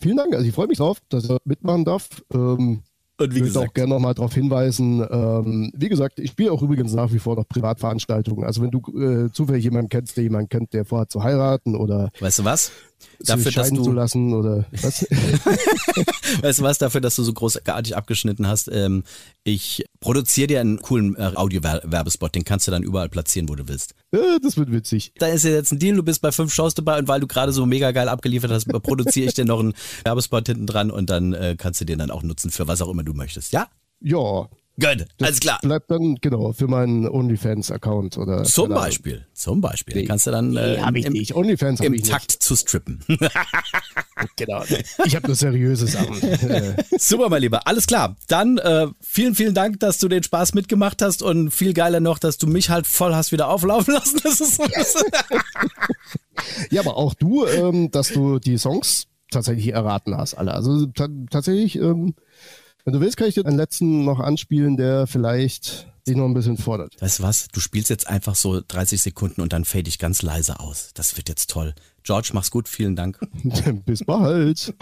Vielen 0.01 0.17
Dank. 0.17 0.33
Also 0.35 0.45
ich 0.45 0.53
freue 0.53 0.67
mich 0.67 0.79
drauf, 0.79 0.97
dass 1.07 1.23
ich 1.23 1.31
mitmachen 1.45 1.85
darf. 1.85 2.09
Ähm, 2.33 2.83
Und 3.17 3.35
wie 3.35 3.39
ich 3.39 3.53
würde 3.53 3.67
auch 3.67 3.73
gerne 3.73 3.93
nochmal 3.93 4.15
darauf 4.15 4.33
hinweisen, 4.33 5.05
ähm, 5.09 5.71
wie 5.75 5.89
gesagt, 5.89 6.19
ich 6.19 6.31
spiele 6.31 6.51
auch 6.51 6.61
übrigens 6.63 6.93
nach 6.93 7.11
wie 7.13 7.19
vor 7.19 7.35
noch 7.35 7.47
Privatveranstaltungen. 7.47 8.43
Also 8.43 8.61
wenn 8.63 8.71
du 8.71 8.79
äh, 8.99 9.31
zufällig 9.31 9.63
jemanden 9.63 9.89
kennst, 9.89 10.17
der 10.17 10.23
jemanden 10.23 10.49
kennt, 10.49 10.73
der 10.73 10.83
vorhat 10.83 11.11
zu 11.11 11.23
heiraten 11.23 11.75
oder 11.75 12.09
weißt 12.19 12.39
du 12.39 12.45
was? 12.45 12.71
Dafür, 13.19 13.45
dass 13.45 13.53
scheiden 13.53 13.77
zu 13.77 13.89
du, 13.89 13.91
lassen 13.91 14.33
oder 14.33 14.65
was? 14.81 15.03
weißt 16.41 16.59
du 16.59 16.63
was, 16.63 16.77
dafür, 16.77 17.01
dass 17.01 17.15
du 17.15 17.23
so 17.23 17.33
großartig 17.33 17.95
abgeschnitten 17.95 18.47
hast, 18.47 18.69
ähm, 18.71 19.03
ich 19.43 19.85
produziere 19.99 20.47
dir 20.47 20.61
einen 20.61 20.81
coolen 20.81 21.15
äh, 21.15 21.31
Audio-Werbespot, 21.35 22.35
den 22.35 22.43
kannst 22.43 22.67
du 22.67 22.71
dann 22.71 22.83
überall 22.83 23.09
platzieren, 23.09 23.49
wo 23.49 23.55
du 23.55 23.67
willst. 23.67 23.93
äh, 24.11 24.39
das 24.41 24.57
wird 24.57 24.71
witzig. 24.71 25.13
Da 25.17 25.27
ist 25.27 25.43
ja 25.45 25.51
jetzt 25.51 25.71
ein 25.71 25.79
Deal, 25.79 25.95
du 25.95 26.03
bist 26.03 26.21
bei 26.21 26.31
fünf 26.31 26.53
Shows 26.53 26.73
dabei 26.73 26.99
und 26.99 27.07
weil 27.07 27.19
du 27.19 27.27
gerade 27.27 27.51
so 27.51 27.65
mega 27.65 27.91
geil 27.91 28.09
abgeliefert 28.09 28.51
hast, 28.51 28.67
produziere 28.83 29.27
ich 29.27 29.33
dir 29.33 29.45
noch 29.45 29.59
einen 29.59 29.73
Werbespot 30.03 30.47
hinten 30.47 30.67
dran 30.67 30.91
und 30.91 31.09
dann 31.09 31.33
äh, 31.33 31.55
kannst 31.57 31.81
du 31.81 31.85
den 31.85 31.99
dann 31.99 32.11
auch 32.11 32.23
nutzen 32.23 32.51
für 32.51 32.67
was 32.67 32.81
auch 32.81 32.89
immer 32.89 33.03
du 33.03 33.13
möchtest. 33.13 33.53
Ja? 33.53 33.67
Ja, 34.01 34.49
Gut, 34.79 35.05
alles 35.21 35.39
klar. 35.39 35.59
bleibt 35.61 35.91
dann 35.91 36.15
genau 36.15 36.51
für 36.51 36.67
meinen 36.67 37.07
OnlyFans-Account 37.07 38.17
oder 38.17 38.43
Zum 38.43 38.65
Ahnung. 38.71 38.77
Beispiel, 38.79 39.27
zum 39.33 39.61
Beispiel. 39.61 40.01
Da 40.01 40.07
kannst 40.07 40.25
du 40.25 40.31
dann 40.31 40.57
äh, 40.57 40.81
Nee, 40.91 40.99
ich 40.99 41.05
im, 41.05 41.13
nicht. 41.13 41.35
OnlyFans 41.35 41.79
im 41.81 41.93
ich 41.93 42.01
Takt 42.09 42.31
zu 42.31 42.55
strippen. 42.55 42.99
nicht. 43.07 43.21
Genau. 44.37 44.63
Ich 45.05 45.15
habe 45.15 45.27
nur 45.27 45.35
seriöse 45.35 45.85
Sachen. 45.85 46.15
Super, 46.97 47.29
mein 47.29 47.41
Lieber. 47.41 47.67
Alles 47.67 47.87
klar. 47.87 48.15
Dann 48.29 48.57
äh, 48.57 48.87
vielen, 49.01 49.35
vielen 49.35 49.53
Dank, 49.53 49.79
dass 49.81 49.97
du 49.99 50.07
den 50.07 50.23
Spaß 50.23 50.53
mitgemacht 50.53 51.01
hast 51.01 51.21
und 51.21 51.51
viel 51.51 51.73
geiler 51.73 51.99
noch, 51.99 52.19
dass 52.19 52.37
du 52.37 52.47
mich 52.47 52.69
halt 52.69 52.87
voll 52.87 53.13
hast 53.13 53.31
wieder 53.33 53.49
auflaufen 53.49 53.93
lassen. 53.95 54.21
Das 54.23 54.39
ist 54.39 54.55
so 54.55 54.63
ja, 56.71 56.81
aber 56.81 56.97
auch 56.97 57.13
du, 57.13 57.45
ähm, 57.45 57.91
dass 57.91 58.09
du 58.09 58.39
die 58.39 58.57
Songs 58.57 59.07
tatsächlich 59.31 59.73
erraten 59.73 60.15
hast, 60.17 60.35
alle. 60.35 60.53
Also 60.53 60.85
ta 60.87 61.07
tatsächlich, 61.29 61.75
ähm, 61.75 62.15
wenn 62.85 62.93
du 62.93 62.99
willst, 62.99 63.17
kann 63.17 63.27
ich 63.27 63.35
dir 63.35 63.45
einen 63.45 63.57
letzten 63.57 64.03
noch 64.03 64.19
anspielen, 64.19 64.75
der 64.75 65.07
vielleicht 65.07 65.87
dich 66.05 66.17
noch 66.17 66.25
ein 66.25 66.33
bisschen 66.33 66.57
fordert. 66.57 67.01
Weißt 67.01 67.19
du 67.19 67.23
was? 67.23 67.47
Du 67.47 67.61
spielst 67.61 67.89
jetzt 67.89 68.07
einfach 68.07 68.35
so 68.35 68.61
30 68.67 69.01
Sekunden 69.01 69.41
und 69.41 69.53
dann 69.53 69.63
fade 69.63 69.87
ich 69.87 69.99
ganz 69.99 70.21
leise 70.21 70.59
aus. 70.59 70.91
Das 70.93 71.15
wird 71.15 71.29
jetzt 71.29 71.49
toll. 71.49 71.73
George, 72.03 72.31
mach's 72.33 72.51
gut. 72.51 72.67
Vielen 72.67 72.97
Dank. 72.97 73.19
Bis 73.85 74.03
bald. 74.03 74.73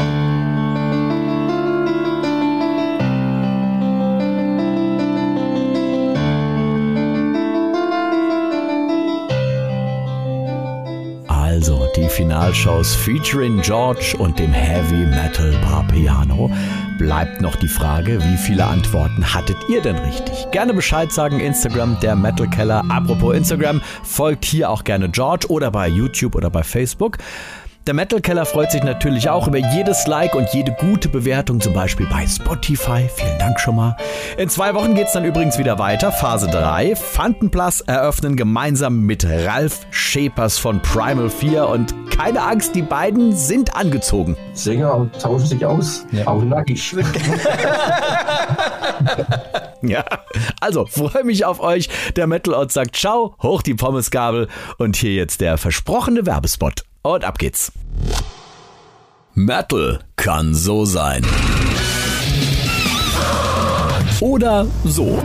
Also 11.27 11.87
die 11.95 12.09
Finalshows 12.09 12.95
featuring 12.95 13.61
George 13.61 14.15
und 14.17 14.39
dem 14.39 14.51
Heavy 14.51 15.05
Metal 15.05 15.51
Bar 15.61 15.87
Piano. 15.87 16.49
Bleibt 17.01 17.41
noch 17.41 17.55
die 17.55 17.67
Frage, 17.67 18.23
wie 18.23 18.37
viele 18.37 18.63
Antworten 18.63 19.33
hattet 19.33 19.57
ihr 19.67 19.81
denn 19.81 19.95
richtig? 19.95 20.45
Gerne 20.51 20.71
Bescheid 20.71 21.11
sagen, 21.11 21.39
Instagram, 21.39 21.99
der 21.99 22.15
Metal 22.15 22.47
Keller. 22.47 22.85
Apropos 22.89 23.35
Instagram, 23.35 23.81
folgt 24.03 24.45
hier 24.45 24.69
auch 24.69 24.83
gerne 24.83 25.09
George 25.09 25.47
oder 25.49 25.71
bei 25.71 25.87
YouTube 25.87 26.35
oder 26.35 26.51
bei 26.51 26.61
Facebook. 26.61 27.17
Der 27.91 27.95
Metal 27.97 28.21
Keller 28.21 28.45
freut 28.45 28.71
sich 28.71 28.84
natürlich 28.84 29.30
auch 29.30 29.49
über 29.49 29.58
jedes 29.58 30.08
Like 30.08 30.34
und 30.34 30.47
jede 30.54 30.71
gute 30.71 31.10
Bewertung, 31.10 31.60
zum 31.60 31.73
Beispiel 31.73 32.08
bei 32.10 32.25
Spotify. 32.25 33.10
Vielen 33.13 33.38
Dank 33.38 33.60
schon 33.60 33.75
mal. 33.75 33.97
In 34.38 34.47
zwei 34.47 34.73
Wochen 34.75 34.95
geht's 34.95 35.12
dann 35.12 35.25
übrigens 35.25 35.58
wieder 35.58 35.77
weiter. 35.77 36.13
Phase 36.13 36.47
3. 36.47 36.95
Fantenplas 36.95 37.82
eröffnen 37.82 38.38
gemeinsam 38.38 39.01
mit 39.01 39.27
Ralf 39.27 39.86
Schepers 39.89 40.58
von 40.58 40.82
Primal 40.82 41.30
4 41.30 41.67
und 41.67 41.93
keine 42.10 42.43
Angst, 42.43 42.75
die 42.75 42.82
beiden 42.82 43.36
sind 43.36 43.75
angezogen. 43.75 44.38
Sänger 44.54 45.10
tauschen 45.21 45.47
sich 45.47 45.65
aus, 45.65 46.06
auch 46.23 46.41
nackig. 46.45 46.95
Ja, 49.84 50.06
also 50.60 50.86
freue 50.86 51.23
mich 51.23 51.43
auf 51.43 51.60
euch. 51.60 51.89
Der 52.15 52.27
Metal 52.27 52.54
Ort 52.54 52.71
sagt 52.71 52.95
Ciao, 52.95 53.36
hoch 53.41 53.63
die 53.63 53.73
Pommesgabel 53.73 54.47
und 54.77 54.95
hier 54.95 55.15
jetzt 55.15 55.41
der 55.41 55.58
versprochene 55.58 56.27
Werbespot. 56.27 56.84
Und 57.03 57.23
ab 57.23 57.39
geht's. 57.39 57.71
Metal 59.33 59.99
kann 60.15 60.53
so 60.53 60.85
sein. 60.85 61.25
Oder 64.19 64.67
so. 64.83 65.17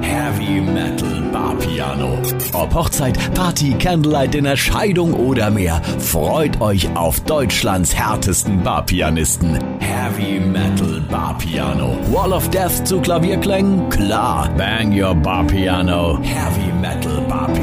Heavy 0.00 0.60
Metal 0.60 1.22
Bar 1.32 1.54
Piano. 1.56 2.18
Ob 2.54 2.74
Hochzeit, 2.74 3.16
Party, 3.34 3.74
Candlelight 3.74 4.34
Dinner, 4.34 4.56
Scheidung 4.56 5.14
oder 5.14 5.50
mehr. 5.50 5.80
Freut 6.00 6.60
euch 6.60 6.88
auf 6.96 7.20
Deutschlands 7.20 7.94
härtesten 7.94 8.64
Barpianisten. 8.64 9.58
Heavy 9.78 10.40
Metal 10.40 11.00
Bar 11.08 11.38
Piano. 11.38 11.96
Wall 12.10 12.32
of 12.32 12.50
Death 12.50 12.84
zu 12.84 13.00
Klavierklängen? 13.00 13.88
Klar. 13.90 14.48
Bang 14.56 14.92
your 14.92 15.14
Bar 15.14 15.44
Piano. 15.46 16.18
Heavy 16.22 16.72
Metal 16.80 17.20
Bar 17.28 17.46
Piano. 17.46 17.61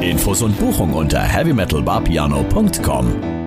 Infos 0.00 0.42
und 0.42 0.58
Buchung 0.58 0.94
unter 0.94 1.22
heavymetalbarpiano.com. 1.22 3.45